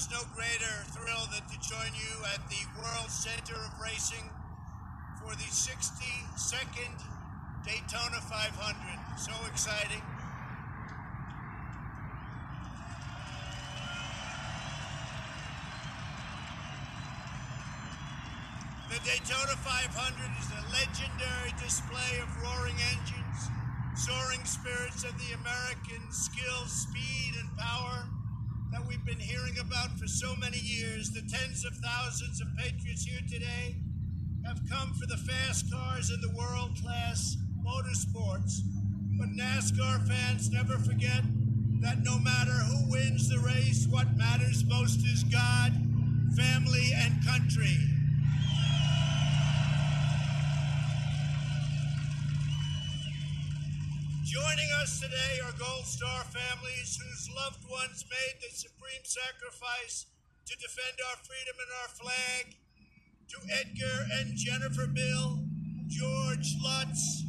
there 0.00 0.16
is 0.16 0.24
no 0.24 0.28
greater 0.34 0.76
thrill 0.92 1.26
than 1.32 1.42
to 1.50 1.68
join 1.68 1.92
you 1.92 2.24
at 2.32 2.40
the 2.48 2.62
World 2.78 3.10
Center 3.10 3.54
of 3.54 3.72
Racing 3.82 4.30
for 5.20 5.34
the 5.34 5.50
62nd 5.50 6.94
Daytona 7.66 8.20
500. 8.20 9.18
So 9.18 9.32
exciting. 9.46 10.02
The 18.88 19.00
Daytona 19.04 19.56
500 19.56 20.30
is 20.38 20.48
a 20.50 20.62
legendary 20.72 21.52
display 21.62 22.20
of 22.22 22.42
roaring 22.42 22.76
engines, 22.96 23.50
soaring 23.96 24.44
spirits 24.44 25.04
of 25.04 25.12
the 25.18 25.34
American 25.34 26.10
skill, 26.10 26.64
speed, 26.66 27.34
and 27.38 27.56
power 27.58 28.08
that 28.72 28.86
we've 28.86 29.04
been 29.04 29.18
hearing 29.18 29.58
about 29.58 29.98
for 29.98 30.06
so 30.06 30.34
many 30.36 30.58
years. 30.58 31.10
The 31.10 31.22
tens 31.22 31.64
of 31.64 31.72
thousands 31.76 32.40
of 32.40 32.48
patriots 32.56 33.04
here 33.04 33.20
today 33.28 33.76
have 34.46 34.60
come 34.70 34.92
for 34.94 35.06
the 35.06 35.16
fast 35.16 35.72
cars 35.72 36.10
and 36.10 36.22
the 36.22 36.34
world 36.36 36.70
class 36.80 37.36
motorsports. 37.64 38.60
But 39.18 39.28
NASCAR 39.30 40.06
fans 40.06 40.50
never 40.50 40.78
forget 40.78 41.22
that 41.80 42.02
no 42.02 42.18
matter 42.18 42.52
who 42.52 42.90
wins 42.90 43.28
the 43.28 43.38
race, 43.40 43.86
what 43.88 44.16
matters 44.16 44.64
most 44.64 45.04
is 45.04 45.24
God, 45.24 45.72
family, 46.36 46.92
and 46.94 47.24
country. 47.26 47.76
Joining 54.30 54.70
us 54.80 55.00
today 55.00 55.42
are 55.44 55.50
Gold 55.58 55.84
Star 55.84 56.22
families 56.22 56.96
whose 57.02 57.28
loved 57.34 57.68
ones 57.68 58.04
made 58.06 58.38
the 58.40 58.54
supreme 58.54 59.02
sacrifice 59.02 60.06
to 60.46 60.54
defend 60.54 60.94
our 61.10 61.16
freedom 61.26 61.56
and 61.58 61.66
our 61.82 61.88
flag. 61.98 62.54
To 63.26 63.38
Edgar 63.58 64.06
and 64.20 64.36
Jennifer 64.36 64.86
Bill, 64.86 65.40
George 65.88 66.54
Lutz, 66.62 67.24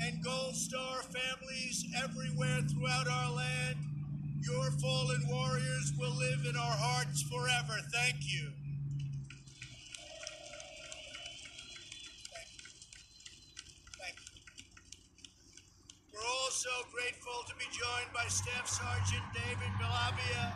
and 0.00 0.22
Gold 0.22 0.54
Star 0.54 1.02
families 1.02 1.86
everywhere 2.00 2.60
throughout 2.70 3.08
our 3.08 3.32
land, 3.32 3.74
your 4.40 4.70
fallen 4.78 5.26
warriors 5.26 5.92
will 5.98 6.14
live 6.14 6.46
in 6.48 6.54
our 6.56 6.76
hearts 6.78 7.22
forever. 7.22 7.80
Thank 7.90 8.30
you. 8.30 8.52
Thank 13.98 14.14
you. 14.20 14.34
Also 16.64 16.88
grateful 16.96 17.44
to 17.44 17.52
be 17.60 17.68
joined 17.76 18.08
by 18.16 18.24
Staff 18.24 18.64
Sergeant 18.64 19.20
David 19.36 19.68
Bellavia, 19.76 20.48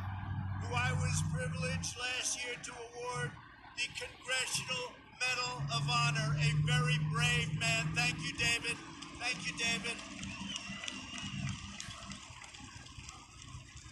who 0.65 0.73
I 0.73 0.89
was 1.05 1.21
privileged 1.37 2.01
last 2.01 2.41
year 2.41 2.57
to 2.65 2.73
award 2.73 3.29
the 3.77 3.85
Congressional 3.93 4.97
Medal 5.21 5.61
of 5.69 5.85
Honor. 5.85 6.33
A 6.33 6.49
very 6.65 6.97
brave 7.13 7.53
man. 7.61 7.93
Thank 7.93 8.17
you, 8.25 8.33
David. 8.41 8.81
Thank 9.21 9.37
you, 9.45 9.53
David. 9.61 10.01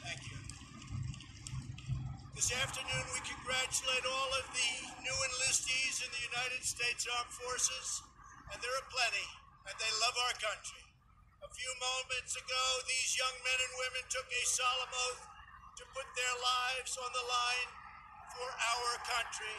Thank 0.00 0.20
you. 0.24 0.40
This 2.32 2.48
afternoon, 2.48 3.04
we 3.12 3.20
congratulate 3.28 4.04
all 4.08 4.30
of 4.40 4.46
the 4.56 4.72
new 5.04 5.16
enlistees 5.36 6.00
in 6.00 6.08
the 6.16 6.22
United 6.32 6.64
States 6.64 7.04
Armed 7.12 7.34
Forces, 7.44 8.00
and 8.48 8.56
there 8.64 8.72
are 8.72 8.88
plenty, 8.88 9.28
and 9.68 9.76
they 9.76 9.92
love 10.00 10.16
our 10.16 10.36
country. 10.40 10.85
A 11.44 11.50
few 11.52 11.72
moments 11.76 12.32
ago, 12.36 12.64
these 12.88 13.12
young 13.20 13.36
men 13.44 13.58
and 13.60 13.74
women 13.76 14.04
took 14.08 14.24
a 14.24 14.42
solemn 14.48 14.94
oath 15.10 15.24
to 15.76 15.84
put 15.92 16.08
their 16.16 16.36
lives 16.40 16.96
on 16.96 17.10
the 17.12 17.26
line 17.28 17.70
for 18.32 18.48
our 18.48 18.92
country. 19.04 19.58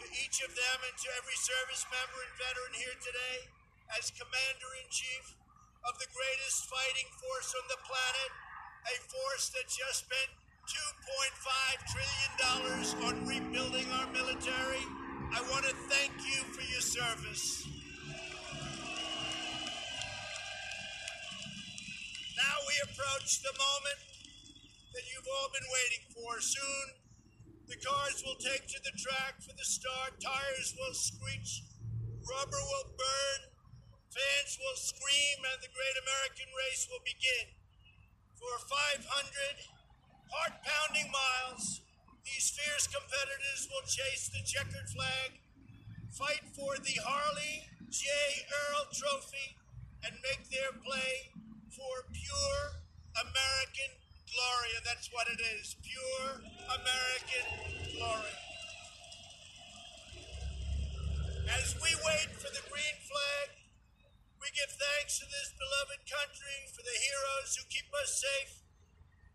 To 0.00 0.06
each 0.16 0.40
of 0.40 0.52
them 0.56 0.78
and 0.88 0.96
to 0.96 1.08
every 1.20 1.36
service 1.36 1.84
member 1.92 2.18
and 2.24 2.34
veteran 2.40 2.74
here 2.76 2.96
today, 3.04 3.38
as 4.00 4.14
Commander 4.16 4.72
in 4.80 4.88
Chief 4.88 5.36
of 5.84 5.98
the 6.00 6.08
greatest 6.08 6.70
fighting 6.72 7.08
force 7.20 7.52
on 7.52 7.66
the 7.68 7.80
planet, 7.84 8.30
a 8.88 8.96
force 9.12 9.52
that 9.52 9.68
just 9.68 10.08
spent 10.08 10.30
$2.5 10.68 11.92
trillion 11.92 12.32
on 13.04 13.14
rebuilding 13.28 13.88
our 14.00 14.08
military, 14.12 14.84
I 15.36 15.44
want 15.52 15.68
to 15.68 15.74
thank 15.92 16.12
you 16.24 16.40
for 16.52 16.64
your 16.64 16.80
service. 16.84 17.77
Approach 22.78 23.42
the 23.42 23.50
moment 23.58 24.00
that 24.94 25.02
you've 25.10 25.26
all 25.26 25.50
been 25.50 25.66
waiting 25.66 26.04
for. 26.14 26.38
Soon, 26.38 26.86
the 27.66 27.74
cars 27.74 28.22
will 28.22 28.38
take 28.38 28.70
to 28.70 28.78
the 28.86 28.94
track 28.94 29.42
for 29.42 29.50
the 29.58 29.66
start, 29.66 30.22
tires 30.22 30.78
will 30.78 30.94
screech, 30.94 31.66
rubber 32.22 32.62
will 32.62 32.88
burn, 32.94 33.40
fans 34.14 34.62
will 34.62 34.78
scream, 34.78 35.38
and 35.42 35.58
the 35.58 35.74
great 35.74 35.96
American 36.06 36.46
race 36.54 36.86
will 36.86 37.02
begin. 37.02 37.50
For 38.38 38.54
500 38.70 39.02
heart 40.30 40.62
pounding 40.62 41.10
miles, 41.10 41.82
these 42.22 42.54
fierce 42.54 42.86
competitors 42.86 43.66
will 43.74 43.86
chase 43.90 44.30
the 44.30 44.46
checkered 44.46 44.86
flag, 44.86 45.42
fight 46.14 46.46
for 46.54 46.78
the 46.78 46.94
Harley 47.02 47.66
J. 47.90 48.06
Earl 48.46 48.86
Trophy, 48.94 49.58
and 50.06 50.14
make 50.22 50.46
their 50.46 50.70
play 50.78 51.37
for 51.78 52.02
pure 52.10 52.62
American 53.22 53.90
glory. 54.26 54.70
And 54.74 54.82
that's 54.82 55.06
what 55.14 55.30
it 55.30 55.38
is 55.38 55.78
pure 55.78 56.42
American 56.74 57.46
glory. 57.94 58.38
As 61.54 61.78
we 61.78 61.94
wait 62.02 62.34
for 62.34 62.50
the 62.50 62.66
green 62.66 62.98
flag, 63.06 63.48
we 64.42 64.50
give 64.58 64.74
thanks 64.74 65.22
to 65.22 65.26
this 65.30 65.54
beloved 65.54 66.02
country 66.02 66.58
for 66.74 66.82
the 66.82 66.98
heroes 66.98 67.54
who 67.54 67.62
keep 67.70 67.86
us 68.02 68.26
safe 68.26 68.66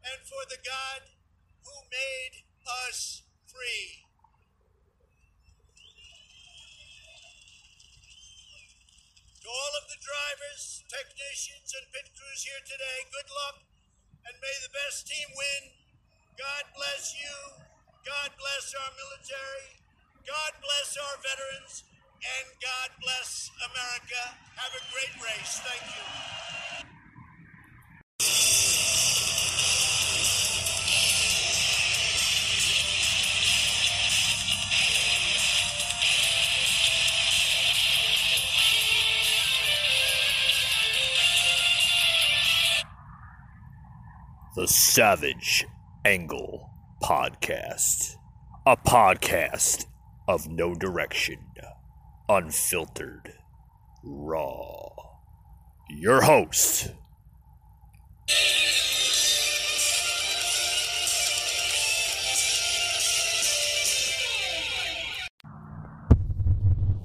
and 0.04 0.20
for 0.28 0.44
the 0.52 0.60
God 0.68 1.08
who 1.64 1.76
made 1.88 2.44
us 2.68 3.24
free. 3.48 4.03
To 9.44 9.52
all 9.52 9.74
of 9.76 9.92
the 9.92 10.00
drivers, 10.00 10.88
technicians, 10.88 11.68
and 11.76 11.84
pit 11.92 12.08
crews 12.16 12.48
here 12.48 12.64
today, 12.64 13.00
good 13.12 13.28
luck 13.28 13.60
and 14.24 14.36
may 14.40 14.56
the 14.64 14.72
best 14.72 15.04
team 15.04 15.28
win. 15.36 15.64
God 16.40 16.64
bless 16.72 17.12
you. 17.12 17.36
God 18.08 18.32
bless 18.40 18.72
our 18.72 18.92
military. 18.96 19.84
God 20.24 20.52
bless 20.64 20.96
our 20.96 21.16
veterans. 21.28 21.84
And 22.24 22.48
God 22.64 22.96
bless 23.04 23.52
America. 23.68 24.24
Have 24.56 24.80
a 24.80 24.84
great 24.96 25.16
race. 25.20 25.60
Thank 25.60 25.92
you. 25.92 26.53
The 44.64 44.68
Savage 44.70 45.66
Angle 46.06 46.70
Podcast. 47.04 48.16
A 48.66 48.78
podcast 48.78 49.88
of 50.26 50.48
no 50.48 50.74
direction, 50.74 51.40
unfiltered, 52.30 53.34
raw. 54.06 54.88
Your 55.90 56.22
host, 56.22 56.92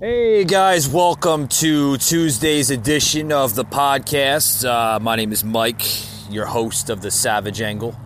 Hey 0.01 0.45
guys, 0.45 0.89
welcome 0.89 1.49
to 1.49 1.97
Tuesday's 1.97 2.71
edition 2.71 3.33
of 3.33 3.57
the 3.57 3.65
podcast. 3.65 4.65
Uh, 4.65 5.01
my 5.01 5.17
name 5.17 5.33
is 5.33 5.43
Mike, 5.43 5.83
your 6.31 6.47
host 6.47 6.91
of 6.91 7.03
the 7.03 7.11
Savage 7.11 7.61
Angle. 7.61 7.97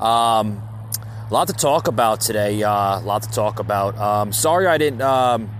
Um, 0.00 0.62
a 1.30 1.34
lot 1.34 1.48
to 1.48 1.52
talk 1.52 1.88
about 1.88 2.20
today. 2.20 2.62
Uh, 2.62 3.00
a 3.00 3.02
lot 3.04 3.22
to 3.22 3.30
talk 3.30 3.58
about. 3.58 3.96
Um, 3.98 4.32
sorry 4.32 4.66
I 4.66 4.78
didn't. 4.78 5.02
Um, 5.02 5.50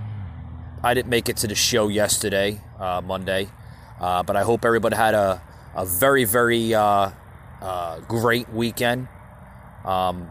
I 0.83 0.95
didn't 0.95 1.09
make 1.09 1.29
it 1.29 1.37
to 1.39 1.47
the 1.47 1.55
show 1.55 1.89
yesterday, 1.89 2.61
uh, 2.79 3.03
Monday, 3.05 3.49
uh, 4.00 4.23
but 4.23 4.37
I 4.37 4.45
hope 4.45 4.65
everybody 4.65 4.95
had 4.97 5.15
a, 5.15 5.43
a 5.75 5.85
very, 5.85 6.25
very 6.25 6.73
uh, 6.73 7.11
uh, 7.61 8.01
great 8.01 8.49
weekend. 8.51 9.09
Um, 9.85 10.31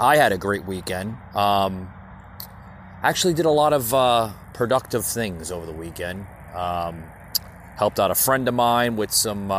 I 0.00 0.16
had 0.16 0.32
a 0.32 0.38
great 0.38 0.64
weekend. 0.64 1.16
Um, 1.34 1.90
actually 3.02 3.34
did 3.34 3.46
a 3.46 3.50
lot 3.50 3.72
of 3.72 3.92
uh, 3.92 4.32
productive 4.54 5.04
things 5.04 5.52
over 5.52 5.66
the 5.66 5.72
weekend. 5.72 6.26
Um, 6.54 7.04
helped 7.76 8.00
out 8.00 8.10
a 8.10 8.14
friend 8.14 8.48
of 8.48 8.54
mine 8.54 8.96
with 8.96 9.12
some 9.12 9.52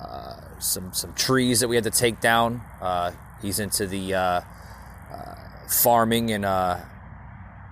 uh, 0.00 0.60
some 0.60 0.92
some 0.92 1.12
trees 1.14 1.60
that 1.60 1.68
we 1.68 1.76
had 1.76 1.84
to 1.84 1.90
take 1.90 2.20
down. 2.20 2.62
Uh, 2.80 3.12
he's 3.42 3.58
into 3.58 3.86
the 3.86 4.14
uh, 4.14 4.20
uh, 4.20 5.34
farming 5.68 6.30
and 6.30 6.44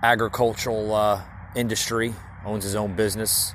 agricultural 0.03 1.21
industry, 1.55 2.13
owns 2.45 2.63
his 2.63 2.75
own 2.75 2.95
business. 2.95 3.53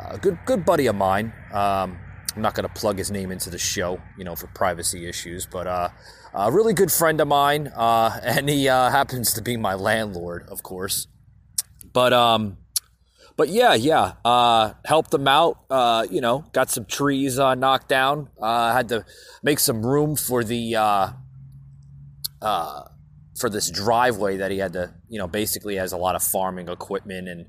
A 0.00 0.18
good 0.18 0.38
good 0.44 0.64
buddy 0.64 0.86
of 0.86 0.96
mine. 0.96 1.32
Um, 1.52 1.98
I'm 2.34 2.42
not 2.42 2.54
going 2.54 2.66
to 2.68 2.74
plug 2.74 2.98
his 2.98 3.10
name 3.10 3.30
into 3.30 3.48
the 3.48 3.58
show, 3.58 4.00
you 4.18 4.24
know, 4.24 4.34
for 4.34 4.48
privacy 4.48 5.06
issues, 5.06 5.46
but 5.46 5.68
uh, 5.68 5.90
a 6.32 6.50
really 6.50 6.74
good 6.74 6.90
friend 6.90 7.20
of 7.20 7.28
mine, 7.28 7.68
uh, 7.68 8.18
and 8.24 8.48
he 8.48 8.68
uh, 8.68 8.90
happens 8.90 9.32
to 9.34 9.42
be 9.42 9.56
my 9.56 9.74
landlord, 9.74 10.48
of 10.48 10.62
course. 10.62 11.06
But 11.92 12.12
um, 12.12 12.58
but 13.36 13.48
yeah, 13.48 13.74
yeah, 13.74 14.12
uh, 14.24 14.74
helped 14.84 15.10
them 15.10 15.26
out. 15.26 15.58
Uh, 15.68 16.06
you 16.08 16.20
know, 16.20 16.44
got 16.52 16.70
some 16.70 16.84
trees 16.84 17.38
uh, 17.38 17.54
knocked 17.54 17.88
down. 17.88 18.28
Uh, 18.40 18.72
had 18.72 18.88
to 18.90 19.04
make 19.42 19.58
some 19.58 19.84
room 19.84 20.14
for 20.14 20.44
the 20.44 20.76
uh, 20.76 21.08
uh, 22.40 22.82
for 23.36 23.50
this 23.50 23.70
driveway 23.70 24.36
that 24.36 24.52
he 24.52 24.58
had 24.58 24.74
to. 24.74 24.94
You 25.08 25.18
know, 25.18 25.26
basically 25.26 25.76
has 25.76 25.92
a 25.92 25.96
lot 25.96 26.14
of 26.14 26.22
farming 26.22 26.68
equipment 26.68 27.28
and 27.28 27.46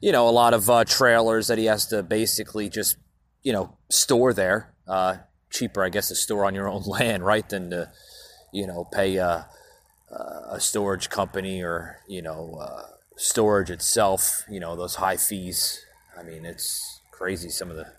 you 0.00 0.12
know 0.12 0.28
a 0.28 0.30
lot 0.30 0.54
of 0.54 0.70
trailers 0.88 1.48
that 1.48 1.58
he 1.58 1.64
has 1.64 1.86
to 1.86 2.02
basically 2.04 2.68
just 2.68 2.96
you 3.42 3.52
know 3.52 3.76
store 3.90 4.32
there. 4.32 4.72
Cheaper, 5.50 5.82
I 5.82 5.88
guess, 5.88 6.08
to 6.08 6.14
store 6.14 6.44
on 6.44 6.54
your 6.54 6.68
own 6.68 6.82
land, 6.86 7.24
right, 7.24 7.48
than 7.48 7.70
to 7.70 7.90
you 8.52 8.68
know 8.68 8.86
pay 8.92 9.16
a, 9.16 9.48
storage 10.58 11.08
company 11.08 11.62
or 11.62 11.96
you 12.08 12.22
know 12.22 12.60
storage 13.20 13.70
itself. 13.70 14.44
You 14.48 14.60
know 14.60 14.76
those 14.76 14.96
high 14.96 15.16
fees. 15.16 15.84
I 16.18 16.22
mean, 16.22 16.44
it's 16.44 17.00
crazy 17.10 17.50
some 17.50 17.70
of 17.70 17.76
the 17.76 17.92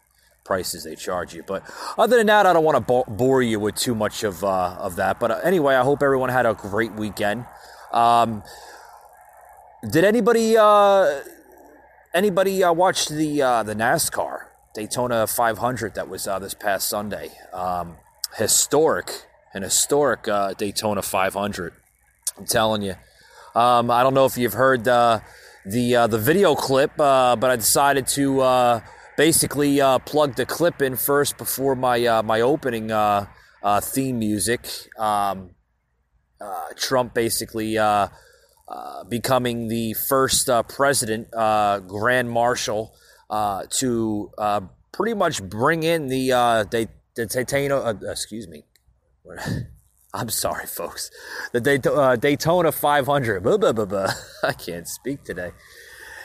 prices 0.44 0.84
they 0.84 0.96
charge 0.96 1.34
you. 1.34 1.44
But 1.44 1.64
other 1.98 2.18
than 2.18 2.28
that, 2.28 2.46
I 2.46 2.54
don't 2.54 2.64
want 2.64 2.88
to 2.88 3.04
bore 3.08 3.42
you 3.42 3.60
with 3.60 3.76
too 3.76 3.96
much 3.96 4.24
of 4.24 4.44
uh, 4.44 4.76
of 4.80 4.96
that. 4.98 5.20
But 5.20 5.32
uh, 5.32 5.40
anyway, 5.44 5.76
I 5.76 5.84
hope 5.84 6.02
everyone 6.02 6.30
had 6.30 6.46
a 6.46 6.54
great 6.54 6.94
weekend. 6.94 7.46
Um, 7.92 8.44
did 9.90 10.04
anybody 10.04 10.58
uh, 10.58 11.22
anybody 12.14 12.64
uh, 12.64 12.74
watch 12.74 13.08
the 13.08 13.42
uh, 13.42 13.64
the 13.64 13.76
NASCAR 13.76 14.48
Daytona 14.74 15.28
500 15.28 15.96
that 15.96 16.10
was 16.10 16.28
uh, 16.28 16.40
this 16.40 16.54
past 16.54 16.90
Sunday? 16.90 17.32
Um, 17.54 17.98
historic, 18.38 19.26
an 19.54 19.64
historic 19.64 20.28
uh, 20.28 20.54
Daytona 20.54 21.02
500. 21.02 21.74
I'm 22.38 22.46
telling 22.46 22.82
you. 22.82 22.96
Um, 23.56 23.92
I 23.92 24.04
don't 24.04 24.14
know 24.14 24.26
if 24.26 24.38
you've 24.38 24.54
heard 24.54 24.88
uh, 24.88 25.20
the 25.66 25.96
uh, 25.96 26.08
the 26.08 26.18
video 26.18 26.56
clip, 26.56 26.96
but 26.98 27.44
I 27.44 27.56
decided 27.56 28.08
to 28.08 28.82
basically 29.18 29.80
plug 30.06 30.36
the 30.36 30.46
clip 30.46 30.82
in 30.82 30.96
first 30.96 31.38
before 31.38 31.76
my 31.76 32.22
my 32.22 32.42
opening 32.42 32.92
theme 33.82 34.20
music. 34.20 34.68
Um, 34.98 35.52
Trump 36.76 37.14
basically 37.14 37.78
uh, 38.72 39.04
becoming 39.04 39.68
the 39.68 39.94
first 39.94 40.50
uh, 40.50 40.64
president, 40.64 41.28
uh, 41.34 41.80
Grand 41.80 42.30
Marshal, 42.30 42.96
uh, 43.30 43.66
to 43.70 44.32
uh, 44.38 44.62
pretty 44.94 45.14
much 45.14 45.44
bring 45.44 45.84
in 45.84 46.08
the 46.08 46.32
uh, 46.32 46.64
the, 46.64 46.88
the 47.16 47.26
Daytona. 47.26 48.00
excuse 48.10 48.48
me. 48.48 48.64
I'm 50.14 50.30
sorry, 50.30 50.66
folks. 50.66 51.10
The 51.54 51.62
Daytona 52.20 52.72
500. 52.72 53.44
Blah, 53.44 53.58
blah, 53.58 53.72
blah, 53.72 54.14
I 54.44 54.54
can't 54.54 54.88
speak 54.88 55.24
today. 55.24 55.52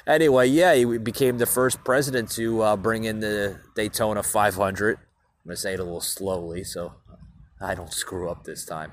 Anyway, 0.06 0.46
yeah, 0.48 0.74
he 0.74 0.98
became 0.98 1.38
the 1.38 1.46
first 1.46 1.84
president 1.84 2.30
to 2.32 2.76
bring 2.76 3.04
in 3.04 3.20
the 3.20 3.60
Daytona 3.74 4.22
500. 4.22 4.98
I'm 4.98 5.04
going 5.44 5.54
to 5.54 5.56
say 5.56 5.74
it 5.74 5.80
a 5.80 5.84
little 5.84 6.00
slowly 6.00 6.64
so 6.64 6.94
I 7.60 7.74
don't 7.74 7.92
screw 7.92 8.28
up 8.28 8.44
this 8.44 8.64
time. 8.64 8.92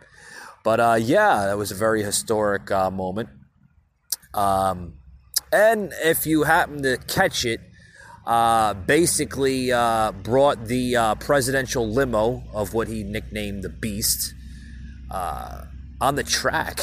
But 0.63 1.01
yeah, 1.01 1.45
that 1.45 1.57
was 1.57 1.72
a 1.72 1.75
very 1.75 2.04
historic 2.04 2.69
moment. 2.69 3.30
Um, 4.34 4.95
and 5.51 5.94
if 6.04 6.25
you 6.25 6.44
happen 6.44 6.81
to 6.84 6.98
catch 6.98 7.45
it, 7.45 7.62
uh, 8.25 8.74
basically 8.74 9.72
uh, 9.72 10.12
brought 10.12 10.66
the 10.66 10.95
uh, 10.95 11.16
presidential 11.16 11.88
limo 11.88 12.44
of 12.54 12.74
what 12.74 12.88
he 12.88 13.04
nicknamed 13.04 13.63
the 13.63 13.69
Beast 13.69 14.34
uh, 15.13 15.65
on 16.01 16.15
the 16.15 16.24
track. 16.24 16.81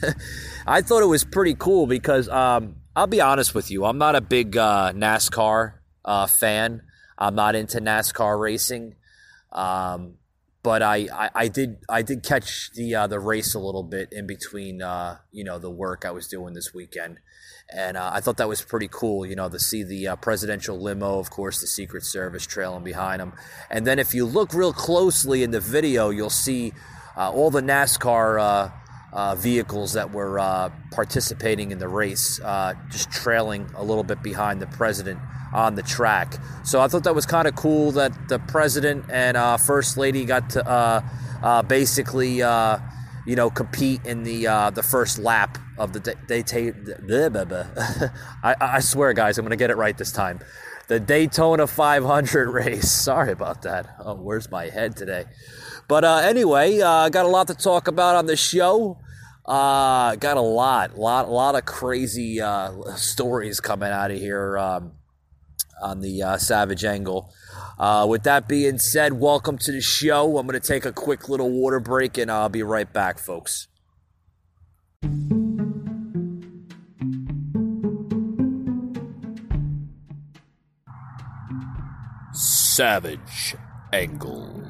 I 0.66 0.82
thought 0.82 1.02
it 1.02 1.06
was 1.06 1.24
pretty 1.24 1.54
cool 1.54 1.86
because 1.86 2.28
um, 2.28 2.76
I'll 2.96 3.06
be 3.06 3.20
honest 3.20 3.54
with 3.54 3.70
you, 3.70 3.84
I'm 3.84 3.98
not 3.98 4.16
a 4.16 4.20
big 4.20 4.56
uh, 4.56 4.92
NASCAR 4.92 5.74
uh, 6.04 6.26
fan. 6.26 6.82
I'm 7.16 7.34
not 7.34 7.54
into 7.54 7.80
NASCAR 7.80 8.38
racing. 8.38 8.96
Um, 9.52 10.18
but 10.64 10.82
I, 10.82 11.06
I, 11.12 11.30
I, 11.34 11.48
did 11.48 11.76
I 11.90 12.02
did 12.02 12.22
catch 12.22 12.70
the 12.72 12.94
uh, 12.94 13.06
the 13.06 13.20
race 13.20 13.54
a 13.54 13.58
little 13.58 13.82
bit 13.82 14.08
in 14.10 14.26
between 14.26 14.80
uh, 14.80 15.18
you 15.30 15.44
know 15.44 15.58
the 15.58 15.70
work 15.70 16.04
I 16.06 16.10
was 16.10 16.26
doing 16.26 16.54
this 16.54 16.72
weekend, 16.72 17.18
and 17.72 17.98
uh, 17.98 18.10
I 18.12 18.20
thought 18.20 18.38
that 18.38 18.48
was 18.48 18.62
pretty 18.62 18.88
cool. 18.90 19.26
You 19.26 19.36
know 19.36 19.48
to 19.50 19.58
see 19.58 19.84
the 19.84 20.08
uh, 20.08 20.16
presidential 20.16 20.80
limo, 20.80 21.18
of 21.18 21.28
course, 21.28 21.60
the 21.60 21.66
Secret 21.66 22.02
Service 22.02 22.46
trailing 22.46 22.82
behind 22.82 23.20
him, 23.20 23.34
and 23.70 23.86
then 23.86 23.98
if 23.98 24.14
you 24.14 24.24
look 24.24 24.54
real 24.54 24.72
closely 24.72 25.42
in 25.42 25.50
the 25.50 25.60
video, 25.60 26.08
you'll 26.08 26.30
see 26.30 26.72
all 27.16 27.50
the 27.50 27.62
NASCAR. 27.62 28.70
Uh, 29.14 29.36
vehicles 29.36 29.92
that 29.92 30.10
were 30.10 30.72
participating 30.90 31.70
in 31.70 31.78
the 31.78 31.86
race, 31.86 32.40
just 32.90 33.12
trailing 33.12 33.64
a 33.76 33.84
little 33.84 34.02
bit 34.02 34.20
behind 34.24 34.60
the 34.60 34.66
president 34.66 35.20
on 35.54 35.76
the 35.76 35.82
track. 35.82 36.34
So 36.64 36.80
I 36.80 36.88
thought 36.88 37.04
that 37.04 37.14
was 37.14 37.24
kind 37.24 37.46
of 37.46 37.54
cool 37.54 37.92
that 37.92 38.28
the 38.28 38.40
president 38.40 39.06
and 39.08 39.36
uh, 39.36 39.56
first 39.56 39.96
lady 39.96 40.24
got 40.24 40.50
to 40.50 40.68
uh, 40.68 41.00
uh, 41.42 41.62
basically, 41.62 42.42
uh, 42.42 42.78
you 43.24 43.36
know, 43.36 43.48
compete 43.48 44.04
in 44.04 44.24
the 44.24 44.46
uh, 44.48 44.70
the 44.70 44.82
first 44.82 45.18
lap 45.18 45.56
of 45.78 45.92
the 45.92 46.16
Daytona. 46.26 48.12
I, 48.42 48.56
I 48.60 48.80
swear, 48.80 49.12
guys, 49.12 49.38
I'm 49.38 49.44
gonna 49.44 49.56
get 49.56 49.70
it 49.70 49.76
right 49.76 49.96
this 49.96 50.12
time. 50.12 50.40
The 50.88 51.00
Daytona 51.00 51.66
500 51.66 52.48
race. 52.50 52.90
Sorry 52.90 53.32
about 53.32 53.62
that. 53.62 53.86
Oh, 54.00 54.16
where's 54.16 54.50
my 54.50 54.68
head 54.68 54.96
today? 54.96 55.24
But 55.88 56.04
uh, 56.04 56.16
anyway, 56.18 56.80
uh, 56.80 57.08
got 57.08 57.24
a 57.24 57.28
lot 57.28 57.46
to 57.48 57.54
talk 57.54 57.88
about 57.88 58.16
on 58.16 58.26
the 58.26 58.36
show. 58.36 58.98
Uh, 59.44 60.16
got 60.16 60.36
a 60.36 60.40
lot, 60.40 60.98
lot, 60.98 61.30
lot 61.30 61.54
of 61.54 61.64
crazy 61.66 62.40
uh, 62.40 62.94
stories 62.96 63.60
coming 63.60 63.90
out 63.90 64.10
of 64.10 64.18
here. 64.18 64.58
Um, 64.58 64.92
on 65.84 66.00
the 66.00 66.22
uh, 66.22 66.36
Savage 66.38 66.84
Angle. 66.84 67.32
Uh, 67.78 68.06
with 68.08 68.22
that 68.24 68.48
being 68.48 68.78
said, 68.78 69.14
welcome 69.14 69.58
to 69.58 69.72
the 69.72 69.80
show. 69.80 70.38
I'm 70.38 70.46
going 70.46 70.60
to 70.60 70.66
take 70.66 70.84
a 70.84 70.92
quick 70.92 71.28
little 71.28 71.50
water 71.50 71.80
break 71.80 72.18
and 72.18 72.30
I'll 72.30 72.48
be 72.48 72.62
right 72.62 72.90
back, 72.90 73.18
folks. 73.18 73.68
Savage 82.32 83.54
Angle. 83.92 84.63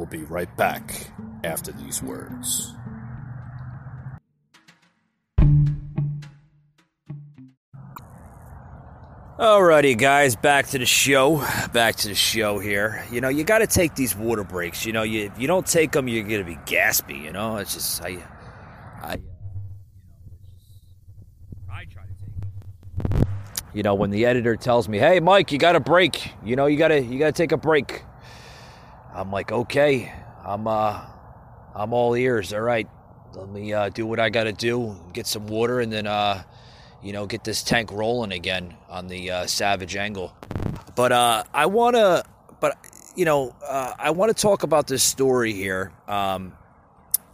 We'll 0.00 0.06
be 0.06 0.24
right 0.24 0.48
back 0.56 1.12
after 1.44 1.72
these 1.72 2.02
words. 2.02 2.72
Alrighty, 9.38 9.98
guys, 9.98 10.36
back 10.36 10.68
to 10.68 10.78
the 10.78 10.86
show. 10.86 11.44
Back 11.74 11.96
to 11.96 12.08
the 12.08 12.14
show 12.14 12.58
here. 12.58 13.04
You 13.12 13.20
know, 13.20 13.28
you 13.28 13.44
got 13.44 13.58
to 13.58 13.66
take 13.66 13.94
these 13.94 14.16
water 14.16 14.42
breaks. 14.42 14.86
You 14.86 14.94
know, 14.94 15.02
you 15.02 15.26
if 15.26 15.38
you 15.38 15.46
don't 15.46 15.66
take 15.66 15.92
them, 15.92 16.08
you're 16.08 16.22
gonna 16.22 16.44
be 16.44 16.56
gaspy. 16.64 17.22
You 17.22 17.32
know, 17.32 17.58
it's 17.58 17.74
just 17.74 18.02
I, 18.02 18.16
I, 19.02 19.18
I 21.70 21.84
try 21.92 22.04
to 22.04 22.14
take 23.02 23.20
them. 23.20 23.26
You 23.74 23.82
know, 23.82 23.94
when 23.94 24.08
the 24.08 24.24
editor 24.24 24.56
tells 24.56 24.88
me, 24.88 24.98
"Hey, 24.98 25.20
Mike, 25.20 25.52
you 25.52 25.58
got 25.58 25.76
a 25.76 25.80
break," 25.80 26.32
you 26.42 26.56
know, 26.56 26.64
you 26.64 26.78
gotta 26.78 27.02
you 27.02 27.18
gotta 27.18 27.32
take 27.32 27.52
a 27.52 27.58
break. 27.58 28.04
I'm 29.14 29.30
like, 29.30 29.52
okay, 29.52 30.12
I'm 30.44 30.66
uh, 30.66 31.00
I'm 31.74 31.92
all 31.92 32.14
ears. 32.14 32.52
All 32.52 32.60
right, 32.60 32.88
let 33.34 33.48
me 33.48 33.72
uh, 33.72 33.88
do 33.88 34.06
what 34.06 34.20
I 34.20 34.30
got 34.30 34.44
to 34.44 34.52
do, 34.52 34.96
get 35.12 35.26
some 35.26 35.46
water, 35.46 35.80
and 35.80 35.92
then 35.92 36.06
uh 36.06 36.42
you 37.02 37.12
know, 37.12 37.26
get 37.26 37.44
this 37.44 37.62
tank 37.62 37.90
rolling 37.92 38.32
again 38.32 38.74
on 38.88 39.08
the 39.08 39.30
uh, 39.30 39.46
Savage 39.46 39.96
angle. 39.96 40.34
But 40.94 41.12
uh, 41.12 41.44
I 41.52 41.66
want 41.66 41.96
to, 41.96 42.24
but 42.60 42.76
you 43.16 43.24
know, 43.24 43.54
uh, 43.66 43.94
I 43.98 44.10
want 44.10 44.36
to 44.36 44.40
talk 44.40 44.62
about 44.62 44.86
this 44.86 45.02
story 45.02 45.52
here. 45.52 45.92
Um, 46.06 46.52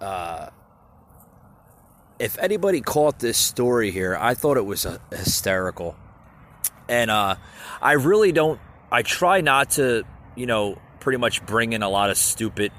uh, 0.00 0.50
if 2.18 2.38
anybody 2.38 2.80
caught 2.80 3.18
this 3.18 3.36
story 3.36 3.90
here, 3.90 4.16
I 4.18 4.34
thought 4.34 4.56
it 4.56 4.64
was 4.64 4.86
uh, 4.86 4.98
hysterical, 5.10 5.96
and 6.88 7.10
uh, 7.10 7.36
I 7.82 7.92
really 7.92 8.32
don't. 8.32 8.60
I 8.90 9.02
try 9.02 9.40
not 9.40 9.70
to, 9.72 10.04
you 10.36 10.46
know, 10.46 10.78
pretty 11.06 11.18
much 11.18 11.46
bring 11.46 11.72
in 11.72 11.84
a 11.84 11.88
lot 11.88 12.10
of 12.10 12.18
stupid, 12.18 12.72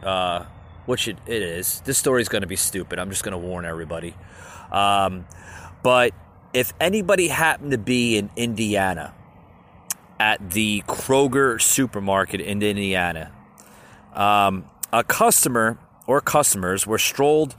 which 0.85 1.07
it, 1.07 1.17
it 1.25 1.41
is. 1.41 1.79
This 1.85 1.97
story 1.97 2.21
is 2.21 2.27
going 2.27 2.41
to 2.41 2.47
be 2.47 2.57
stupid. 2.57 2.99
I'm 2.99 3.09
just 3.09 3.23
going 3.23 3.31
to 3.31 3.37
warn 3.37 3.63
everybody. 3.63 4.15
Um, 4.69 5.25
but 5.81 6.11
if 6.53 6.73
anybody 6.77 7.29
happened 7.29 7.71
to 7.71 7.77
be 7.77 8.17
in 8.17 8.29
Indiana 8.35 9.13
at 10.19 10.51
the 10.51 10.83
Kroger 10.87 11.61
supermarket 11.61 12.41
in 12.41 12.61
Indiana. 12.61 13.31
Um, 14.13 14.65
a 14.91 15.03
customer 15.03 15.77
or 16.05 16.21
customers 16.21 16.87
were 16.87 16.97
strolled, 16.97 17.55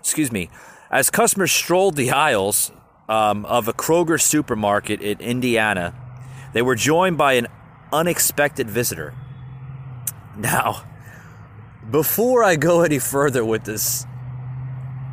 excuse 0.00 0.32
me, 0.32 0.50
as 0.90 1.08
customers 1.08 1.52
strolled 1.52 1.96
the 1.96 2.10
aisles 2.10 2.72
um, 3.08 3.46
of 3.46 3.68
a 3.68 3.72
Kroger 3.72 4.20
supermarket 4.20 5.00
in 5.00 5.20
Indiana, 5.20 5.94
they 6.52 6.62
were 6.62 6.74
joined 6.74 7.16
by 7.16 7.34
an 7.34 7.46
unexpected 7.92 8.68
visitor. 8.68 9.14
Now, 10.40 10.84
before 11.90 12.42
I 12.42 12.56
go 12.56 12.80
any 12.80 12.98
further 12.98 13.44
with 13.44 13.64
this 13.64 14.06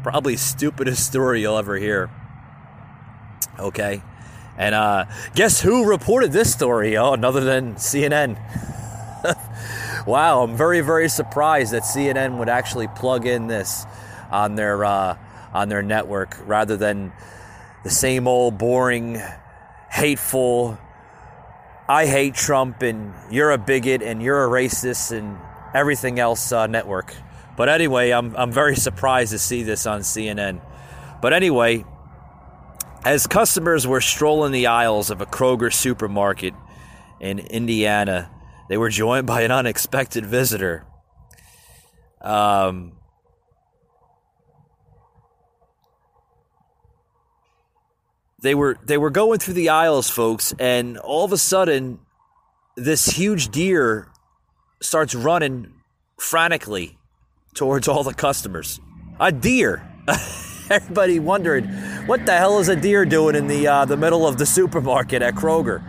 probably 0.02 0.38
stupidest 0.38 1.06
story 1.06 1.42
you'll 1.42 1.58
ever 1.58 1.76
hear, 1.76 2.10
okay? 3.60 4.02
And 4.58 4.74
uh, 4.74 5.06
guess 5.36 5.60
who 5.60 5.86
reported 5.86 6.32
this 6.32 6.54
story? 6.54 6.96
Oh, 6.96 7.14
other 7.14 7.42
than 7.42 7.76
CNN. 7.76 8.38
wow, 10.08 10.44
I'm 10.44 10.56
very, 10.56 10.80
very 10.80 11.10
surprised 11.10 11.74
that 11.74 11.84
CNN 11.84 12.38
would 12.38 12.50
actually 12.50 12.88
plug 12.88 13.26
in 13.26 13.48
this 13.48 13.86
on 14.32 14.56
their 14.56 14.86
uh, 14.86 15.18
on 15.54 15.68
their 15.68 15.84
network 15.84 16.38
rather 16.46 16.78
than 16.78 17.12
the 17.84 17.90
same 17.90 18.30
old 18.30 18.58
boring, 18.58 19.22
hateful. 19.90 20.78
I 21.90 22.06
hate 22.06 22.36
Trump 22.36 22.82
and 22.82 23.14
you're 23.32 23.52
a 23.52 23.58
bigot 23.58 24.02
and 24.02 24.22
you're 24.22 24.44
a 24.44 24.50
racist 24.50 25.18
and 25.18 25.38
everything 25.74 26.20
else 26.20 26.52
uh, 26.52 26.68
network. 26.68 27.16
But 27.56 27.70
anyway, 27.70 28.12
I'm 28.12 28.36
I'm 28.36 28.52
very 28.52 28.76
surprised 28.76 29.32
to 29.32 29.40
see 29.40 29.64
this 29.64 29.88
on 29.88 30.02
CNN. 30.02 30.62
But 31.22 31.34
anyway, 31.34 31.86
as 33.06 33.26
customers 33.26 33.88
were 33.88 34.02
strolling 34.02 34.52
the 34.52 34.68
aisles 34.68 35.10
of 35.10 35.22
a 35.22 35.26
Kroger 35.26 35.74
supermarket 35.74 36.54
in 37.22 37.40
Indiana, 37.40 38.30
they 38.68 38.78
were 38.78 38.90
joined 38.90 39.26
by 39.26 39.42
an 39.42 39.52
unexpected 39.52 40.26
visitor. 40.26 40.86
Um, 42.22 42.97
they 48.42 48.54
were 48.54 48.78
they 48.84 48.98
were 48.98 49.10
going 49.10 49.40
through 49.40 49.56
the 49.56 49.70
aisles, 49.70 50.10
folks, 50.10 50.54
and 50.60 50.98
all 50.98 51.26
of 51.26 51.32
a 51.32 51.38
sudden, 51.38 52.00
this 52.76 53.06
huge 53.08 53.50
deer 53.50 54.10
starts 54.82 55.16
running 55.16 55.74
frantically 56.18 56.98
towards 57.56 57.88
all 57.88 58.04
the 58.04 58.14
customers. 58.14 58.80
A 59.20 59.32
deer. 59.32 59.88
Everybody 60.70 61.18
wondered, 61.20 61.66
what 62.08 62.26
the 62.26 62.34
hell 62.34 62.60
is 62.60 62.68
a 62.68 62.76
deer 62.76 63.06
doing 63.06 63.36
in 63.36 63.48
the 63.48 63.68
uh, 63.68 63.86
the 63.86 63.98
middle 63.98 64.28
of 64.28 64.38
the 64.38 64.46
supermarket 64.46 65.22
at 65.22 65.34
Kroger? 65.34 65.84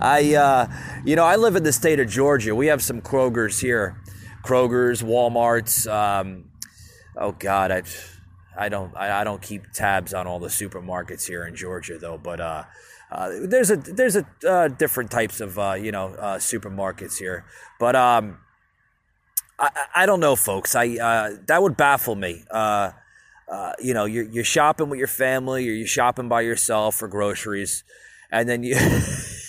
I, 0.00 0.34
uh, 0.34 0.66
you 1.04 1.16
know, 1.16 1.24
I 1.24 1.36
live 1.36 1.56
in 1.56 1.62
the 1.62 1.72
state 1.72 2.00
of 2.00 2.08
Georgia. 2.08 2.54
We 2.54 2.68
have 2.68 2.82
some 2.82 3.02
Krogers 3.02 3.60
here, 3.60 4.00
Krogers, 4.44 5.02
WalMarts. 5.02 5.90
Um, 5.92 6.50
oh 7.16 7.32
God, 7.32 7.70
I, 7.70 7.82
I 8.56 8.68
don't, 8.68 8.94
I, 8.96 9.20
I, 9.20 9.24
don't 9.24 9.40
keep 9.40 9.72
tabs 9.72 10.12
on 10.12 10.26
all 10.26 10.38
the 10.38 10.48
supermarkets 10.48 11.26
here 11.26 11.46
in 11.46 11.54
Georgia 11.54 11.98
though. 11.98 12.18
But 12.18 12.40
uh, 12.40 12.64
uh 13.10 13.30
there's 13.44 13.70
a, 13.70 13.76
there's 13.76 14.16
a 14.16 14.26
uh, 14.48 14.68
different 14.68 15.10
types 15.10 15.40
of, 15.40 15.58
uh, 15.58 15.74
you 15.74 15.92
know, 15.92 16.14
supermarkets 16.38 17.18
here. 17.18 17.44
But 17.78 17.96
um, 17.96 18.38
I, 19.58 19.70
I 19.94 20.06
don't 20.06 20.20
know, 20.20 20.36
folks. 20.36 20.74
I 20.74 20.88
that 21.46 21.62
would 21.62 21.76
baffle 21.76 22.16
me. 22.16 22.44
Uh, 22.50 22.92
you 23.80 23.94
know, 23.94 24.04
you're, 24.04 24.24
you're 24.24 24.44
shopping 24.44 24.88
with 24.88 24.98
your 24.98 25.08
family 25.08 25.68
or 25.68 25.72
you're 25.72 25.86
shopping 25.86 26.28
by 26.28 26.40
yourself 26.40 26.94
for 26.94 27.08
groceries, 27.08 27.82
and 28.30 28.48
then 28.48 28.62
you 28.62 28.76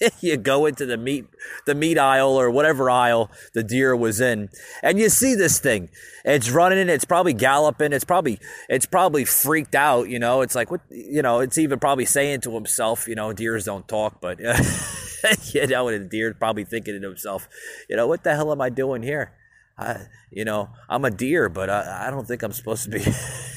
you 0.20 0.36
go 0.36 0.66
into 0.66 0.86
the 0.86 0.96
meat 0.96 1.26
the 1.66 1.74
meat 1.74 1.98
aisle 1.98 2.38
or 2.38 2.50
whatever 2.50 2.90
aisle 2.90 3.30
the 3.54 3.62
deer 3.62 3.94
was 3.94 4.20
in, 4.20 4.48
and 4.82 4.98
you 4.98 5.08
see 5.08 5.34
this 5.34 5.58
thing. 5.58 5.90
It's 6.24 6.50
running. 6.50 6.88
It's 6.88 7.04
probably 7.04 7.32
galloping. 7.32 7.92
It's 7.92 8.04
probably 8.04 8.38
it's 8.68 8.86
probably 8.86 9.24
freaked 9.24 9.74
out. 9.74 10.08
You 10.08 10.18
know, 10.18 10.42
it's 10.42 10.54
like 10.54 10.70
what 10.70 10.80
you 10.90 11.22
know. 11.22 11.40
It's 11.40 11.58
even 11.58 11.78
probably 11.78 12.06
saying 12.06 12.42
to 12.42 12.54
himself, 12.54 13.08
you 13.08 13.14
know, 13.14 13.32
deers 13.32 13.64
don't 13.64 13.86
talk, 13.88 14.20
but 14.20 14.38
you 15.52 15.66
know, 15.66 15.90
the 15.90 16.06
deer's 16.08 16.34
probably 16.38 16.64
thinking 16.64 17.00
to 17.00 17.08
himself, 17.08 17.48
you 17.88 17.96
know, 17.96 18.06
what 18.06 18.24
the 18.24 18.34
hell 18.34 18.52
am 18.52 18.60
I 18.60 18.70
doing 18.70 19.02
here? 19.02 19.32
I, 19.78 20.06
you 20.30 20.44
know, 20.44 20.70
I'm 20.88 21.04
a 21.04 21.10
deer, 21.10 21.48
but 21.48 21.70
I, 21.70 22.06
I 22.06 22.10
don't 22.10 22.26
think 22.26 22.42
I'm 22.42 22.52
supposed 22.52 22.84
to 22.84 22.90
be 22.90 23.00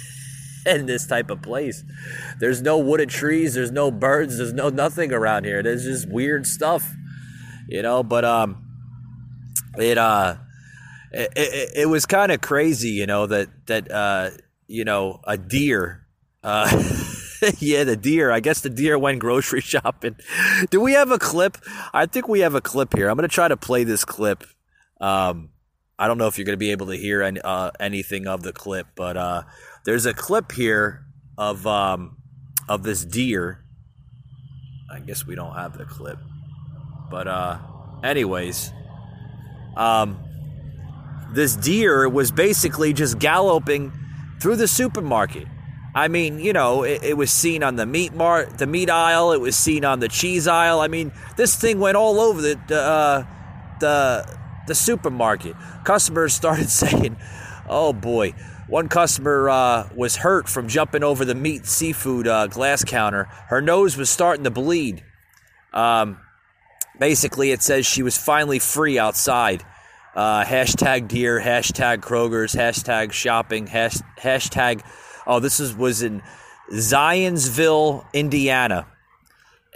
in 0.65 0.85
this 0.85 1.05
type 1.05 1.29
of 1.29 1.41
place. 1.41 1.83
There's 2.39 2.61
no 2.61 2.77
wooded 2.77 3.09
trees, 3.09 3.53
there's 3.53 3.71
no 3.71 3.91
birds, 3.91 4.37
there's 4.37 4.53
no 4.53 4.69
nothing 4.69 5.11
around 5.11 5.45
here. 5.45 5.63
There's 5.63 5.83
just 5.83 6.09
weird 6.09 6.45
stuff, 6.45 6.93
you 7.67 7.81
know. 7.81 8.03
But 8.03 8.25
um, 8.25 8.65
it 9.77 9.97
uh, 9.97 10.35
it, 11.11 11.31
it, 11.35 11.69
it 11.75 11.85
was 11.89 12.05
kind 12.05 12.31
of 12.31 12.41
crazy, 12.41 12.89
you 12.89 13.05
know, 13.05 13.27
that 13.27 13.49
that 13.67 13.91
uh, 13.91 14.31
you 14.67 14.83
know, 14.83 15.19
a 15.25 15.37
deer. 15.37 16.05
Uh, 16.43 16.69
yeah, 17.59 17.83
the 17.83 17.95
deer. 17.95 18.31
I 18.31 18.39
guess 18.39 18.61
the 18.61 18.69
deer 18.69 18.97
went 18.97 19.19
grocery 19.19 19.61
shopping. 19.61 20.15
Do 20.69 20.81
we 20.81 20.93
have 20.93 21.11
a 21.11 21.19
clip? 21.19 21.57
I 21.93 22.05
think 22.05 22.27
we 22.27 22.41
have 22.41 22.55
a 22.55 22.61
clip 22.61 22.95
here. 22.95 23.09
I'm 23.09 23.15
gonna 23.15 23.27
try 23.27 23.47
to 23.47 23.57
play 23.57 23.83
this 23.83 24.05
clip. 24.05 24.43
Um, 24.99 25.49
I 25.99 26.07
don't 26.07 26.17
know 26.17 26.27
if 26.27 26.37
you're 26.37 26.45
going 26.45 26.57
to 26.57 26.57
be 26.57 26.71
able 26.71 26.87
to 26.87 26.97
hear 26.97 27.21
any, 27.21 27.39
uh, 27.39 27.71
anything 27.79 28.27
of 28.27 28.41
the 28.41 28.51
clip, 28.51 28.87
but 28.95 29.15
uh, 29.15 29.43
there's 29.85 30.05
a 30.05 30.13
clip 30.13 30.51
here 30.51 31.05
of 31.37 31.65
um, 31.67 32.17
of 32.69 32.83
this 32.83 33.03
deer. 33.03 33.63
I 34.91 34.99
guess 34.99 35.25
we 35.25 35.35
don't 35.35 35.55
have 35.55 35.77
the 35.77 35.85
clip, 35.85 36.19
but 37.09 37.27
uh, 37.27 37.57
anyways, 38.03 38.71
um, 39.75 40.19
this 41.33 41.55
deer 41.55 42.07
was 42.07 42.31
basically 42.31 42.93
just 42.93 43.19
galloping 43.19 43.91
through 44.39 44.57
the 44.57 44.67
supermarket. 44.67 45.47
I 45.95 46.07
mean, 46.07 46.39
you 46.39 46.53
know, 46.53 46.83
it, 46.83 47.03
it, 47.03 47.17
was 47.17 47.31
seen 47.31 47.61
on 47.61 47.75
the 47.75 47.85
meat 47.85 48.13
mart, 48.13 48.57
the 48.57 48.65
meat 48.65 48.89
aisle. 48.89 49.31
It 49.31 49.39
was 49.39 49.55
seen 49.55 49.85
on 49.85 49.99
the 49.99 50.07
cheese 50.07 50.47
aisle. 50.47 50.79
I 50.79 50.87
mean, 50.87 51.11
this 51.37 51.55
thing 51.55 51.79
went 51.79 51.97
all 51.97 52.19
over 52.19 52.41
the 52.41 52.75
uh, 52.75 53.23
the 53.79 54.37
the 54.67 54.75
supermarket. 54.75 55.55
Customers 55.83 56.33
started 56.43 56.69
saying, 56.69 57.17
"Oh 57.67 57.93
boy." 57.93 58.33
One 58.67 58.87
customer 58.87 59.49
uh, 59.49 59.89
was 59.93 60.15
hurt 60.15 60.47
from 60.47 60.69
jumping 60.69 61.03
over 61.03 61.25
the 61.25 61.35
meat 61.35 61.65
seafood 61.65 62.27
uh, 62.27 62.47
glass 62.47 62.83
counter. 62.83 63.25
Her 63.25 63.61
nose 63.61 63.97
was 63.97 64.09
starting 64.09 64.45
to 64.45 64.51
bleed. 64.51 65.03
Um, 65.73 66.19
basically, 66.97 67.51
it 67.51 67.61
says 67.61 67.85
she 67.85 68.03
was 68.03 68.17
finally 68.17 68.59
free 68.59 68.97
outside. 68.97 69.63
Uh, 70.15 70.43
hashtag 70.45 71.07
deer, 71.07 71.41
hashtag 71.41 71.97
Kroger's, 71.97 72.53
hashtag 72.53 73.11
shopping, 73.11 73.67
hash, 73.67 73.97
hashtag. 74.19 74.81
Oh, 75.27 75.39
this 75.39 75.59
is, 75.59 75.75
was 75.75 76.01
in 76.01 76.21
Zionsville, 76.71 78.05
Indiana. 78.13 78.87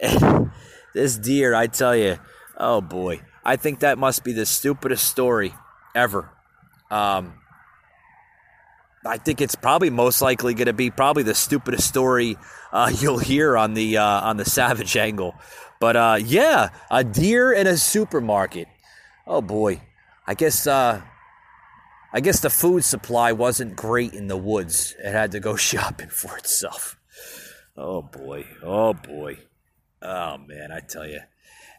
this 0.94 1.18
deer, 1.18 1.56
I 1.56 1.68
tell 1.68 1.96
you, 1.96 2.20
oh 2.58 2.82
boy. 2.82 3.22
I 3.44 3.56
think 3.56 3.80
that 3.80 3.98
must 3.98 4.24
be 4.24 4.32
the 4.34 4.46
stupidest 4.46 5.08
story 5.08 5.54
ever. 5.96 6.30
Um, 6.92 7.34
I 9.08 9.18
think 9.18 9.42
it's 9.42 9.56
probably 9.56 9.90
most 9.90 10.22
likely 10.22 10.54
going 10.54 10.68
to 10.68 10.74
be 10.74 10.92
probably 10.92 11.24
the 11.24 11.36
stupidest 11.36 11.88
story 11.88 12.38
uh, 12.72 12.92
you'll 13.00 13.20
hear 13.20 13.58
on 13.58 13.74
the 13.74 13.98
uh, 13.98 14.22
on 14.22 14.38
the 14.38 14.46
Savage 14.46 14.96
angle. 14.98 15.36
But 15.80 15.96
uh, 15.96 16.18
yeah, 16.24 16.70
a 16.92 17.04
deer 17.04 17.52
in 17.52 17.68
a 17.68 17.78
supermarket. 17.78 18.68
Oh 19.26 19.42
boy, 19.42 19.82
I 20.26 20.34
guess 20.34 20.68
uh, 20.68 21.02
I 22.14 22.20
guess 22.20 22.40
the 22.40 22.50
food 22.50 22.84
supply 22.84 23.32
wasn't 23.32 23.76
great 23.76 24.14
in 24.14 24.28
the 24.28 24.38
woods. 24.38 24.96
It 25.04 25.12
had 25.12 25.32
to 25.34 25.40
go 25.40 25.56
shopping 25.70 26.10
for 26.10 26.38
itself. 26.38 26.98
Oh 27.76 28.02
boy, 28.02 28.46
oh 28.64 28.94
boy, 28.94 29.40
oh 30.02 30.38
man, 30.38 30.72
I 30.72 30.80
tell 30.80 31.08
you. 31.08 31.22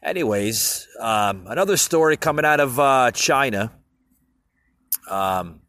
Anyways, 0.00 0.86
um, 1.00 1.46
another 1.48 1.76
story 1.76 2.16
coming 2.16 2.44
out 2.44 2.60
of 2.60 2.78
uh, 2.78 3.10
China. 3.10 3.72
Um, 5.10 5.60